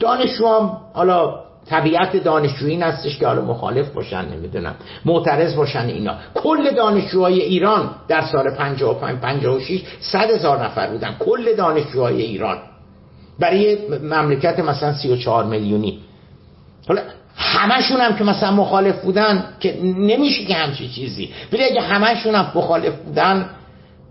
دانشجو 0.00 0.46
هم 0.46 0.76
حالا 0.94 1.45
طبیعت 1.70 2.16
دانشجویی 2.16 2.80
هستش 2.80 3.18
که 3.18 3.26
حالا 3.26 3.42
مخالف 3.42 3.88
باشن 3.88 4.24
نمی‌دونم 4.28 4.74
معترض 5.04 5.54
باشن 5.54 5.86
اینا. 5.86 6.14
کل 6.34 6.70
دانشجوهای 6.70 7.40
ایران 7.40 7.90
در 8.08 8.22
سال 8.22 8.50
55 8.50 9.20
56 9.20 9.82
صد 10.00 10.30
هزار 10.30 10.64
نفر 10.64 10.90
بودن. 10.90 11.16
کل 11.18 11.56
دانشجوهای 11.56 12.22
ایران. 12.22 12.58
برای 13.38 13.78
مملکت 14.02 14.58
مثلا 14.58 14.92
34 14.92 15.44
میلیونی. 15.44 15.98
حالا 16.88 17.02
همشون 17.36 18.00
هم 18.00 18.16
که 18.16 18.24
مثلا 18.24 18.50
مخالف 18.50 19.00
بودن 19.00 19.44
که 19.60 19.78
نمیشه 19.82 20.44
که 20.44 20.54
همچی 20.54 20.88
چیزی. 20.88 21.30
ولی 21.52 21.64
اگه 21.64 21.80
همشون 21.80 22.34
هم 22.34 22.52
مخالف 22.54 22.94
بودن 22.94 23.50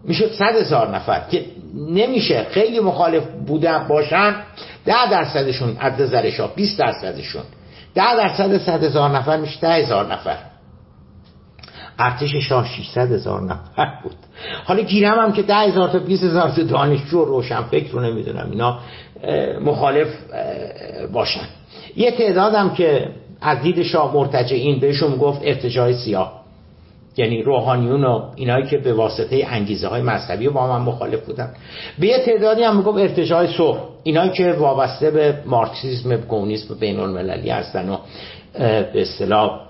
می‌شد 0.03 0.31
صد 0.31 0.55
هزار 0.55 0.95
نفر. 0.95 1.21
که 1.31 1.45
نمیشه. 1.75 2.45
خیلی 2.51 2.79
مخالف 2.79 3.23
بودن 3.47 3.87
باشن. 3.87 4.35
ده 4.85 5.09
درصدشون 5.11 5.77
نظر 5.99 6.29
شاه 6.29 6.55
20 6.55 6.79
درصدشون. 6.79 7.43
ده 7.95 8.15
درصد 8.15 8.57
صد 8.57 8.83
هزار 8.83 9.09
نفر 9.09 9.37
میشه 9.37 9.59
ده 9.59 9.73
هزار 9.73 10.13
نفر. 10.13 10.37
ارتش 11.99 12.35
شاه 12.35 12.67
600 12.67 13.11
هزار 13.11 13.41
نفر 13.43 13.99
بود. 14.03 14.15
حالا 14.65 14.81
گیرم 14.81 15.19
هم 15.19 15.33
که 15.33 15.41
ده 15.41 15.55
هزار 15.55 15.89
تا 15.89 15.99
20 15.99 16.23
هزار 16.23 16.49
تا 16.49 16.63
دانشجو 16.63 17.25
روشن 17.25 17.61
فکر 17.61 17.91
رو 17.91 17.99
نمی‌دونم 17.99 18.51
اینا 18.51 18.79
مخالف 19.61 20.07
باشن. 21.13 21.47
یه 21.95 22.11
تعدادم 22.11 22.69
که 22.69 23.09
از 23.41 23.61
دید 23.61 23.83
شاه 23.83 24.13
مرتجعین 24.13 24.79
بهشون 24.79 25.15
گفت 25.15 25.41
ارتجاع 25.43 25.93
سیاه. 25.93 26.24
یعنی 27.17 27.43
روحانیون 27.43 28.03
و 28.03 28.21
اینایی 28.35 28.65
که 28.65 28.77
به 28.77 28.93
واسطه 28.93 29.45
انگیزه 29.49 29.87
های 29.87 30.01
مذهبی 30.01 30.49
با 30.49 30.67
من 30.67 30.85
مخالف 30.85 31.25
بودن. 31.25 31.53
به 31.99 32.07
یه 32.07 32.25
تعدادی 32.25 32.63
هم 32.63 32.77
می‌گفت 32.77 32.97
ارتجاع 32.97 33.47
صلح. 33.47 33.79
اینایی 34.03 34.29
که 34.29 34.51
وابسته 34.51 35.11
به 35.11 35.39
مارکسیسم 35.45 36.17
کمونیسم 36.27 36.75
بین 36.79 36.99
المللی 36.99 37.49
هستن 37.49 37.89
و 37.89 37.97
به 38.93 39.01
اصطلاح 39.01 39.61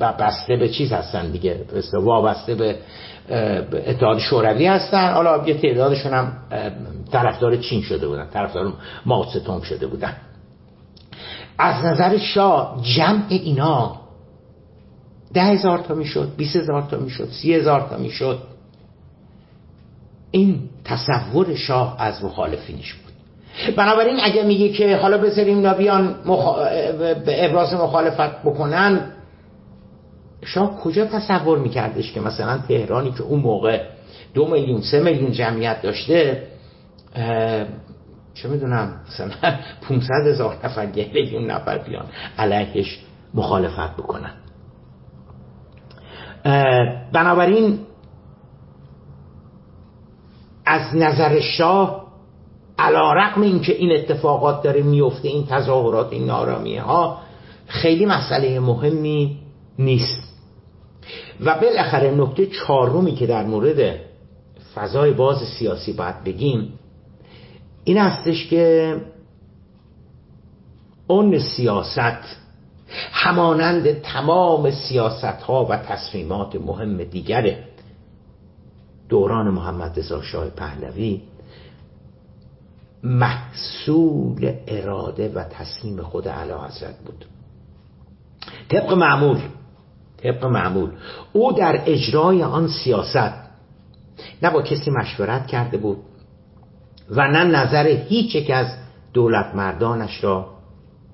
بسته 0.00 0.56
به 0.56 0.68
چیز 0.68 0.92
هستن 0.92 1.30
دیگه. 1.30 1.60
وابسته 1.92 2.54
به 2.54 2.76
اتحاد 3.86 4.18
شوروی 4.18 4.66
هستن. 4.66 5.12
حالا 5.12 5.46
یه 5.46 5.54
تعدادشون 5.54 6.12
هم 6.12 6.32
طرفدار 7.12 7.56
چین 7.56 7.82
شده 7.82 8.08
بودن 8.08 8.26
طرفدار 8.32 8.72
ماوتسه 9.06 9.64
شده 9.64 9.86
بودن. 9.86 10.16
از 11.58 11.84
نظر 11.84 12.18
شاه 12.18 12.80
جمع 12.96 13.22
اینا 13.28 14.05
ده 15.36 15.44
هزار 15.44 15.78
تا 15.78 15.94
می‌شد 15.94 16.32
بیس 16.36 16.56
هزار 16.56 16.82
تا 16.82 16.96
می‌شد 16.96 17.28
سی 17.30 17.54
هزار 17.54 17.86
تا 17.90 17.96
می‌شد. 17.96 18.38
این 20.30 20.60
تصور 20.84 21.54
شاه 21.54 21.96
از 21.98 22.24
مخالفینش 22.24 22.94
بود. 22.94 23.12
بنابراین 23.76 24.16
اگه 24.22 24.42
میگه 24.42 24.68
که 24.68 24.96
حالا 24.96 25.18
بذاریم 25.18 25.66
نبیان 25.66 26.14
مخ... 26.26 26.58
ابراز 27.26 27.74
مخالفت 27.74 28.42
بکنن 28.42 29.00
شاه 30.44 30.80
کجا 30.80 31.04
تصور 31.04 31.58
میکردش 31.58 32.12
که 32.12 32.20
مثلا 32.20 32.58
تهرانی 32.58 33.12
که 33.12 33.22
اون 33.22 33.40
موقع 33.40 33.82
دو 34.34 34.50
میلیون 34.50 34.80
سه 34.80 35.00
میلیون 35.00 35.32
جمعیت 35.32 35.82
داشته 35.82 36.42
چه 38.34 38.48
می‌دونم 38.48 39.00
مثلا 39.08 39.30
500 39.88 40.10
هزار 40.26 40.56
نفر 40.64 40.98
یه 40.98 41.10
میلیون 41.14 41.50
نفر 41.50 41.78
بیان 41.78 42.06
علیهش 42.38 42.98
مخالفت 43.34 43.96
بکنن. 43.96 44.32
بنابراین 47.12 47.78
از 50.66 50.96
نظر 50.96 51.40
شاه 51.40 52.06
علا 52.78 53.12
رقم 53.12 53.42
این 53.42 53.60
که 53.60 53.72
این 53.72 53.92
اتفاقات 53.92 54.62
داره 54.62 54.82
میفته 54.82 55.28
این 55.28 55.46
تظاهرات 55.46 56.12
این 56.12 56.26
نارامی 56.26 56.76
ها 56.76 57.18
خیلی 57.66 58.06
مسئله 58.06 58.60
مهمی 58.60 59.38
نیست. 59.78 60.22
و 61.40 61.58
بالاخره 61.60 62.10
نکته 62.10 62.46
چهارمی 62.46 63.14
که 63.14 63.26
در 63.26 63.44
مورد 63.44 63.94
فضای 64.74 65.10
باز 65.10 65.38
سیاسی 65.58 65.92
باید 65.92 66.24
بگیم 66.24 66.72
این 67.84 67.98
هستش 67.98 68.48
که 68.48 68.96
اون 71.06 71.38
سیاست 71.38 72.45
همانند 73.12 74.00
تمام 74.00 74.70
سیاست 74.70 75.24
ها 75.24 75.64
و 75.64 75.76
تصمیمات 75.76 76.56
مهم 76.56 77.04
دیگر 77.04 77.56
دوران 79.08 79.50
محمد 79.50 79.98
رضا 79.98 80.22
شاه 80.22 80.48
پهلوی 80.48 81.22
محصول 83.02 84.52
اراده 84.66 85.28
و 85.28 85.44
تصمیم 85.44 86.02
خود 86.02 86.28
اعلی 86.28 86.52
حضرت 86.52 86.98
بود. 86.98 87.24
طبق 88.68 88.92
معمول 88.92 89.40
طبق 90.22 90.44
معمول 90.44 90.90
او 91.32 91.52
در 91.52 91.82
اجرای 91.86 92.42
آن 92.42 92.68
سیاست 92.68 93.32
نه 94.42 94.50
با 94.50 94.62
کسی 94.62 94.90
مشورت 94.90 95.46
کرده 95.46 95.78
بود 95.78 95.98
و 97.10 97.28
نه 97.28 97.44
نظر 97.44 97.86
هیچ 97.86 98.34
یک 98.34 98.50
از 98.50 98.66
دولت 99.12 99.54
مردانش 99.54 100.24
را 100.24 100.50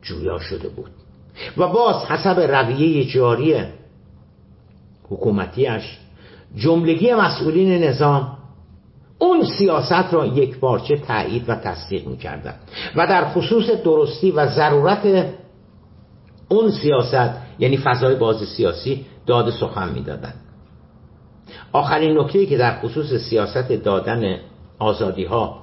جویا 0.03 0.39
شده 0.39 0.69
بود. 0.69 0.91
و 1.57 1.69
باز 1.69 2.05
حسب 2.05 2.41
رویه 2.41 3.05
جاری 3.05 3.65
حکومتیش 5.11 5.99
جملگی 6.57 7.15
مسئولین 7.15 7.85
نظام 7.85 8.39
اون 9.19 9.45
سیاست 9.45 10.15
را 10.15 10.27
یک 10.27 10.59
بارچه 10.61 10.97
تایید 10.97 11.49
و 11.49 11.55
تصدیق 11.55 12.07
می‌کردن 12.07 12.55
و 12.97 13.07
در 13.07 13.29
خصوص 13.29 13.71
درستی 13.71 14.31
و 14.31 14.47
ضرورت 14.47 15.27
اون 16.49 16.71
سیاست 16.71 17.31
یعنی 17.59 17.77
فضای 17.77 18.15
باز 18.15 18.37
سیاسی 18.37 19.07
داد 19.27 19.51
سخن 19.51 19.89
می‌دادند 19.89 20.35
آخرین 21.73 22.19
نکته 22.19 22.47
که 22.47 22.57
در 22.57 22.81
خصوص 22.81 23.15
سیاست 23.15 23.73
دادن 23.73 24.37
آزادی 24.79 25.25
ها 25.25 25.63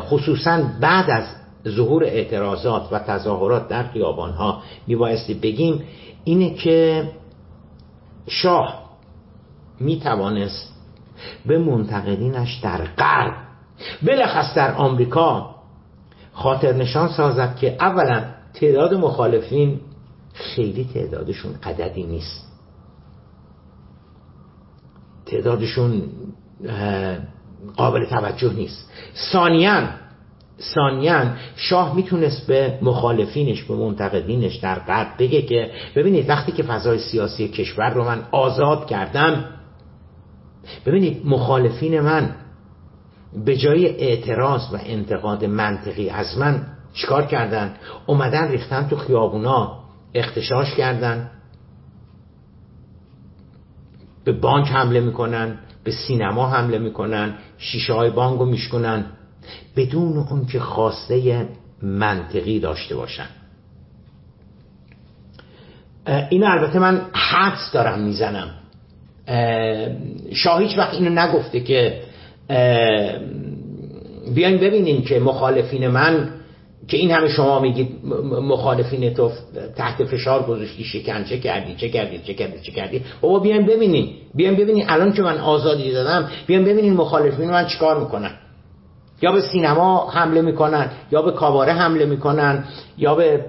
خصوصا 0.00 0.62
بعد 0.80 1.10
از 1.10 1.24
ظهور 1.68 2.04
اعتراضات 2.04 2.92
و 2.92 2.98
تظاهرات 2.98 3.68
در 3.68 3.82
خیابان 3.82 4.32
ها 4.32 4.62
میبایستی 4.86 5.34
بگیم 5.34 5.82
اینه 6.24 6.54
که 6.54 7.08
شاه 8.28 8.84
می‌توانست 9.80 10.74
به 11.46 11.58
منتقدینش 11.58 12.60
در 12.62 12.84
غرب 12.84 13.34
بلخص 14.02 14.54
در 14.54 14.74
آمریکا 14.74 15.54
خاطر 16.32 16.72
نشان 16.72 17.08
سازد 17.08 17.56
که 17.56 17.76
اولا 17.80 18.24
تعداد 18.54 18.94
مخالفین 18.94 19.80
خیلی 20.34 20.88
تعدادشون 20.94 21.54
عددی 21.62 22.02
نیست. 22.02 22.48
تعدادشون 25.26 26.02
قابل 27.76 28.06
توجه 28.06 28.52
نیست. 28.52 28.90
ثانیاً 29.32 29.88
ثانیان 30.60 31.36
شاه 31.56 31.96
می‌تونست 31.96 32.46
به 32.46 32.78
مخالفینش 32.82 33.62
به 33.62 33.74
منتقدینش 33.74 34.56
در 34.56 34.74
قد 34.74 35.16
بگه 35.18 35.42
که 35.42 35.70
ببینید 35.96 36.28
وقتی 36.28 36.52
که 36.52 36.62
فضای 36.62 36.98
سیاسی 36.98 37.48
کشور 37.48 37.90
رو 37.90 38.04
من 38.04 38.22
آزاد 38.32 38.86
کردم 38.86 39.44
ببینید 40.86 41.26
مخالفین 41.26 42.00
من 42.00 42.34
به 43.44 43.56
جای 43.56 43.86
اعتراض 43.86 44.74
و 44.74 44.78
انتقاد 44.86 45.44
منطقی 45.44 46.10
از 46.10 46.38
من 46.38 46.66
چیکار 46.92 47.26
کردن؟ 47.26 47.74
اومدن 48.06 48.48
ریختن 48.48 48.88
تو 48.88 48.96
خیابونا 48.96 49.78
اختشاش 50.14 50.74
کردن 50.74 51.30
به 54.24 54.32
بانک 54.32 54.68
حمله 54.68 55.00
می‌کنن 55.00 55.58
به 55.84 55.90
سینما 55.90 56.48
حمله 56.48 56.78
می‌کنن 56.78 57.34
شیشه 57.58 57.92
های 57.92 58.10
بانک 58.10 58.38
رو 58.38 58.46
میشکنن. 58.46 59.04
بدون 59.76 60.16
اون 60.16 60.46
که 60.46 60.60
خواسته 60.60 61.46
منطقی 61.82 62.60
داشته 62.60 62.96
باشن. 62.96 63.26
این 66.30 66.44
البته 66.44 66.78
من 66.78 67.00
حدس 67.12 67.72
دارم 67.72 68.00
می‌زنم. 68.00 68.50
شاه 70.32 70.60
هیچ 70.60 70.78
وقت 70.78 70.94
اینو 70.94 71.10
نگفته 71.10 71.60
که 71.60 72.02
بیاین 74.34 74.58
ببینیم 74.58 75.02
که 75.02 75.20
مخالفین 75.20 75.88
من 75.88 76.30
که 76.88 76.96
این 76.96 77.10
همه 77.10 77.28
شما 77.28 77.60
میگید 77.60 78.04
مخالفین 78.40 79.14
تو 79.14 79.30
تحت 79.76 80.04
فشار 80.04 80.42
گذاشتی 80.42 80.84
شکنجه 80.84 81.38
کردی 81.38 81.74
چه 81.74 81.88
کردی 81.88 82.18
چه 82.18 82.34
کردی 82.34 82.60
چه 82.60 82.72
کردی؟ 82.72 83.02
بابا 83.20 83.38
بیاین 83.38 83.66
ببینین. 83.66 84.10
بیاین 84.34 84.56
ببینین 84.56 84.84
الان 84.88 85.12
که 85.12 85.22
من 85.22 85.38
آزادی 85.38 85.92
دادم 85.92 86.30
بیاین 86.46 86.64
ببینین 86.64 86.92
مخالفین 86.92 87.50
من 87.50 87.66
چیکار 87.66 88.00
می‌کنن؟ 88.00 88.30
یا 89.22 89.32
به 89.32 89.40
سینما 89.40 90.10
حمله 90.10 90.40
می‌کنن 90.40 90.90
یا 91.12 91.22
به 91.22 91.32
کاباره 91.32 91.72
حمله 91.72 92.04
می‌کنن 92.04 92.64
یا 92.98 93.14
به, 93.14 93.44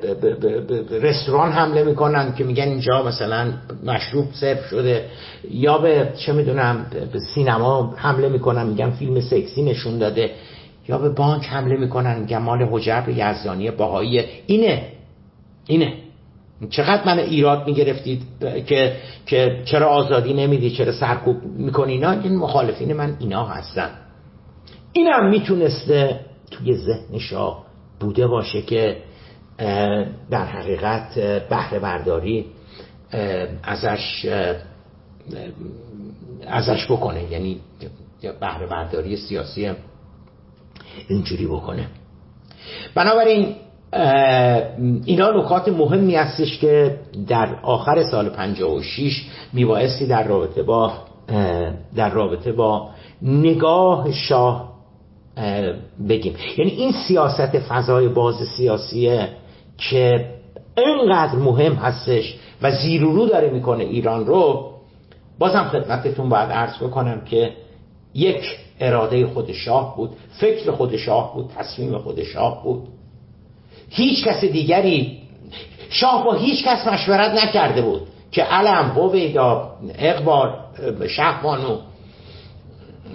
رستوران 1.01 1.51
حمله 1.51 1.83
می‌کنن 1.83 2.33
که 2.33 2.43
میگن 2.43 2.63
اینجا 2.63 3.03
مثلا 3.03 3.53
مشروب 3.85 4.25
سرو 4.33 4.63
شده. 4.69 5.05
یا 5.51 5.77
به 5.77 6.09
چه 6.17 6.33
می‌دونم 6.33 6.85
به 7.13 7.19
سینما 7.19 7.93
حمله 7.97 8.29
می‌کنن 8.29 8.65
میگن 8.67 8.89
فیلم 8.89 9.21
سکسی 9.21 9.63
نشون 9.63 9.97
داده. 9.97 10.31
یا 10.87 10.97
به 10.97 11.09
بانک 11.09 11.45
حمله 11.45 11.77
می‌کنن 11.77 12.19
میگن 12.19 12.37
مال 12.37 12.67
حجر 12.71 13.03
یزدانی 13.09 13.71
باهایی 13.71 14.23
اینه. 14.47 14.87
اینه. 15.67 15.93
چقدر 16.69 17.05
من 17.05 17.19
ایراد 17.19 17.67
می‌گرفتید 17.67 18.21
که 18.65 18.95
که 19.25 19.61
چرا 19.65 19.87
آزادی 19.87 20.33
نمیدی 20.33 20.71
چرا 20.71 20.91
سرکوب 20.91 21.43
می‌کنی 21.43 21.93
اینا؟ 21.93 22.11
این 22.11 22.35
مخالفین 22.37 22.93
من 22.93 23.15
اینا 23.19 23.45
هستن. 23.45 23.89
اینم 24.95 25.29
می‌تونسته 25.29 26.19
توی 26.51 26.77
ذهن 26.77 27.19
شاه 27.19 27.65
بوده 27.99 28.27
باشه 28.27 28.61
که 28.61 28.97
در 30.29 30.45
حقیقت 30.45 31.19
بهره 31.49 31.79
برداری 31.79 32.45
ازش 33.63 34.25
ازش 36.47 36.91
بکنه. 36.91 37.31
یعنی 37.31 37.59
بهره 38.41 38.67
برداری 38.67 39.17
سیاسی 39.17 39.71
اینجوری 41.07 41.47
بکنه. 41.47 41.87
بنابراین 42.95 43.55
اینا 45.05 45.31
نکات 45.31 45.67
مهمی 45.69 46.15
هستش 46.15 46.59
که 46.59 46.99
در 47.27 47.55
آخر 47.63 48.03
سال 48.03 48.29
56 48.29 49.25
میبایستی 49.53 50.07
در 50.07 50.23
رابطه 50.23 50.63
با 50.63 50.93
در 51.95 52.09
رابطه 52.09 52.51
با 52.51 52.89
نگاه 53.21 54.11
شاه 54.11 54.74
بگیم. 56.09 56.35
یعنی 56.57 56.71
این 56.71 56.91
سیاست 57.07 57.59
فضای 57.59 58.07
باز 58.07 58.35
سیاسیه 58.57 59.29
که 59.77 60.25
اینقدر 60.77 61.35
مهم 61.35 61.73
هستش 61.73 62.35
و 62.61 62.71
زیر 62.71 63.01
رو 63.01 63.25
داره 63.25 63.49
می‌کنه 63.49 63.83
ایران 63.83 64.25
رو. 64.25 64.71
بازم 65.39 65.63
خدمتتون 65.63 66.29
باید 66.29 66.51
عرض 66.51 66.77
بکنم 66.83 67.21
که 67.21 67.51
یک 68.13 68.57
اراده 68.79 69.27
خود 69.27 69.51
شاه 69.51 69.95
بود 69.95 70.09
فکر 70.29 70.71
خود 70.71 70.95
شاه 70.95 71.33
بود 71.33 71.51
تصمیم 71.57 71.97
خود 71.97 72.23
شاه 72.23 72.63
بود. 72.63 72.87
هیچ 73.89 74.25
کس 74.25 74.43
دیگری 74.43 75.17
شاه 75.89 76.25
با 76.25 76.33
هیچ 76.33 76.65
کس 76.65 76.87
مشورت 76.87 77.33
نکرده 77.43 77.81
بود 77.81 78.01
که 78.31 78.43
علم 78.43 78.91
هویدا 78.95 79.71
اقبال 79.97 80.53
شهبانو 81.09 81.77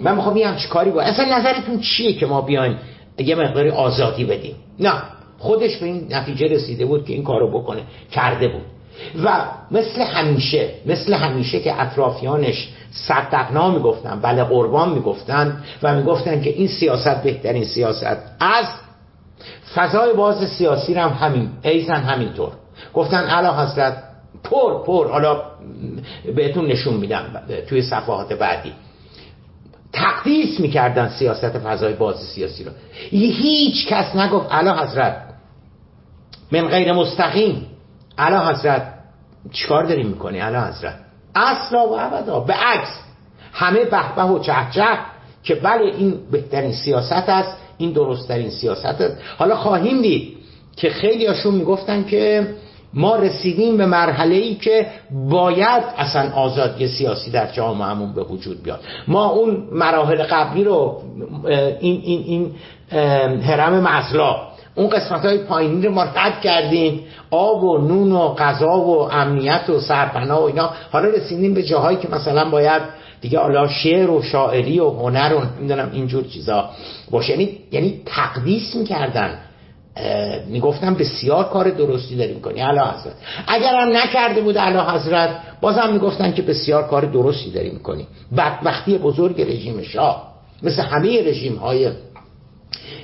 من 0.03 0.15
می‌خوام 0.15 0.37
یه 0.37 0.47
همچی 0.47 0.67
کاری 0.67 0.91
بود 0.91 1.01
اصلا 1.01 1.37
نظرتون 1.37 1.79
چیه 1.79 2.13
که 2.13 2.25
ما 2.25 2.41
بیایم 2.41 2.77
یه 3.17 3.35
مقداری 3.35 3.69
آزادی 3.69 4.25
بدیم؟ 4.25 4.55
نه. 4.79 4.93
خودش 5.39 5.77
به 5.77 5.85
این 5.85 6.07
نتیجه 6.09 6.47
رسیده 6.47 6.85
بود 6.85 7.05
که 7.05 7.13
این 7.13 7.23
کارو 7.23 7.61
بکنه. 7.61 7.81
کرده 8.11 8.47
بود. 8.47 8.61
و 9.23 9.45
مثل 9.71 10.01
همیشه 10.01 10.69
مثل 10.85 11.13
همیشه 11.13 11.59
که 11.59 11.81
اطرافیانش 11.81 12.69
صدقنا 12.91 13.71
می‌گفتن 13.71 14.19
بله 14.21 14.43
قربان 14.43 14.89
می‌گفتن 14.89 15.63
و 15.83 15.95
می‌گفتن 15.95 16.41
که 16.41 16.49
این 16.49 16.67
سیاست 16.67 17.23
بهترین 17.23 17.65
سیاست. 17.65 18.17
از 18.39 18.65
فضای 19.75 20.13
باز 20.13 20.49
سیاسی 20.49 20.93
هم 20.93 21.09
همین 21.09 21.49
ایزن 21.63 22.01
همینطور. 22.03 22.51
گفتن 22.93 23.23
علا 23.23 23.57
حضرت 23.57 24.03
پر 24.43 24.83
پر 24.83 25.11
حالا 25.11 25.41
بهتون 26.35 26.65
نشون 26.65 26.93
میدم 26.93 27.23
توی 27.69 27.81
صفحات 27.81 28.33
بعدی. 28.33 28.73
تقدیس 29.93 30.59
می‌کردن 30.59 31.09
سیاست 31.09 31.59
فضای 31.59 31.93
باز 31.93 32.15
سیاسی 32.15 32.63
رو. 32.63 32.71
هیچ 33.09 33.87
کس 33.87 34.15
نگفت 34.15 34.51
علا 34.51 34.83
حضرت 34.83 35.17
من 36.51 36.67
غیر 36.67 36.93
مستقیم. 36.93 37.67
علا 38.17 38.49
حضرت 38.49 38.93
چیکار 39.51 39.83
داریم 39.83 40.07
می‌کنی؟ 40.07 40.39
علا 40.39 40.65
حضرت. 40.65 40.95
اصلا 41.35 41.87
و 41.87 41.99
ابدا 41.99 42.39
به 42.39 42.53
عکس 42.53 42.99
همه 43.53 43.85
بهبه 43.85 44.23
و 44.23 44.39
چهچه 44.39 44.83
که 45.43 45.55
بله 45.55 45.81
این 45.81 46.19
بهترین 46.31 46.73
سیاست 46.73 47.29
است 47.29 47.57
این 47.77 47.91
درستترین 47.91 48.49
سیاست 48.49 48.85
است. 48.85 49.17
حالا 49.37 49.55
خواهیم 49.55 50.01
دید 50.01 50.37
که 50.75 50.89
خیلی 50.89 51.25
هاشون 51.25 51.55
می‌گفتن 51.55 52.03
که 52.03 52.47
ما 52.93 53.15
رسیدیم 53.15 53.77
به 53.77 53.85
مرحله 53.85 54.35
ای 54.35 54.55
که 54.55 54.87
باید 55.29 55.83
اصلا 55.97 56.31
آزادی 56.31 56.87
سیاسی 56.87 57.31
در 57.31 57.51
جامعهمون 57.51 58.13
به 58.13 58.23
وجود 58.23 58.63
بیاد. 58.63 58.79
ما 59.07 59.29
اون 59.29 59.67
مراحل 59.71 60.23
قبلی 60.23 60.63
رو 60.63 61.01
این 61.79 62.01
این 62.03 62.23
این 62.25 62.51
حرم 63.41 63.79
مزلا 63.79 64.35
اون 64.75 64.89
قسمت 64.89 65.25
های 65.25 65.37
پایینی 65.37 65.87
رو 65.87 65.93
ما 65.93 66.03
رد 66.03 66.41
کردیم. 66.41 67.03
آب 67.31 67.63
و 67.63 67.77
نون 67.77 68.11
و 68.11 68.33
غذا 68.33 68.79
و 68.79 69.13
امنیت 69.13 69.69
و 69.69 69.79
سرپناه 69.79 70.41
و 70.41 70.43
اینا. 70.43 70.69
حالا 70.91 71.09
رسیدیم 71.09 71.53
به 71.53 71.63
جاهایی 71.63 71.97
که 71.97 72.07
مثلا 72.11 72.49
باید 72.49 72.81
دیگه 73.21 73.39
حالا 73.39 73.67
شعر 73.67 74.09
و 74.09 74.21
شاعری 74.21 74.79
و 74.79 74.89
هنر 74.89 75.33
و 75.33 75.41
نمی‌دونم 75.59 75.89
اینجور 75.93 76.23
چیزا 76.23 76.69
باشه. 77.11 77.31
یعنی 77.31 77.57
یعنی 77.71 78.01
تقدیس 78.05 78.75
می‌کردن 78.75 79.39
می‌گفتم 80.47 80.93
بسیار 80.93 81.43
کار 81.43 81.69
درستی 81.69 82.15
داری 82.15 82.33
می‌کنی 82.33 82.59
علا 82.59 82.91
حضرت. 82.91 83.13
اگر 83.47 83.75
هم 83.75 83.97
نکرده 83.97 84.41
بود 84.41 84.57
علا 84.57 84.91
حضرت 84.91 85.29
بازم 85.61 85.93
می‌گفتن 85.93 86.31
که 86.31 86.41
بسیار 86.41 86.87
کار 86.87 87.05
درستی 87.05 87.51
داری 87.51 87.69
می‌کنی. 87.69 88.07
بدبختی 88.37 88.97
بزرگ 88.97 89.41
رژیم 89.41 89.81
شاه 89.81 90.33
مثل 90.63 90.81
همه 90.81 91.21
رژیم 91.29 91.55
های 91.55 91.91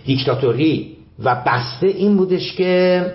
دیکتاتوری. 0.05 0.97
و 1.23 1.35
بسته 1.45 1.87
این 1.87 2.17
بودش 2.17 2.53
که 2.53 3.05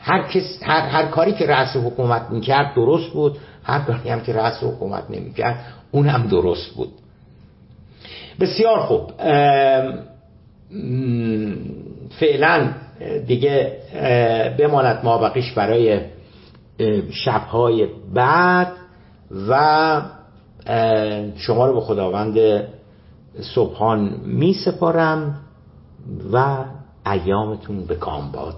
هر, 0.00 0.22
کس، 0.22 0.58
هر, 0.62 0.80
هر 0.80 1.06
کاری 1.06 1.32
که 1.32 1.46
رأس 1.46 1.76
حکومت 1.76 2.26
می‌کرد 2.30 2.74
درست 2.74 3.10
بود 3.10 3.38
هر 3.64 3.78
کاری 3.78 4.08
هم 4.08 4.20
که 4.20 4.32
رأس 4.32 4.62
حکومت 4.62 5.04
نمی‌کرد 5.10 5.64
اون 5.90 6.06
هم 6.06 6.26
درست 6.26 6.70
بود. 6.70 6.92
بسیار 8.40 8.80
خوب. 8.80 9.10
فعلا 12.20 12.74
دیگه 13.26 13.78
بماند 14.58 15.00
ما 15.04 15.18
بقیش 15.18 15.52
برای 15.52 16.00
شبهای 17.10 17.88
بعد 18.14 18.72
و 19.48 20.02
شما 21.36 21.66
رو 21.66 21.74
به 21.74 21.80
خداوند 21.80 22.38
صبحان 23.54 24.20
می 24.24 24.54
سپارم 24.54 25.40
و 26.32 26.64
ایامتون 27.06 27.86
به 27.86 27.94
کام 27.94 28.32
باد. 28.32 28.54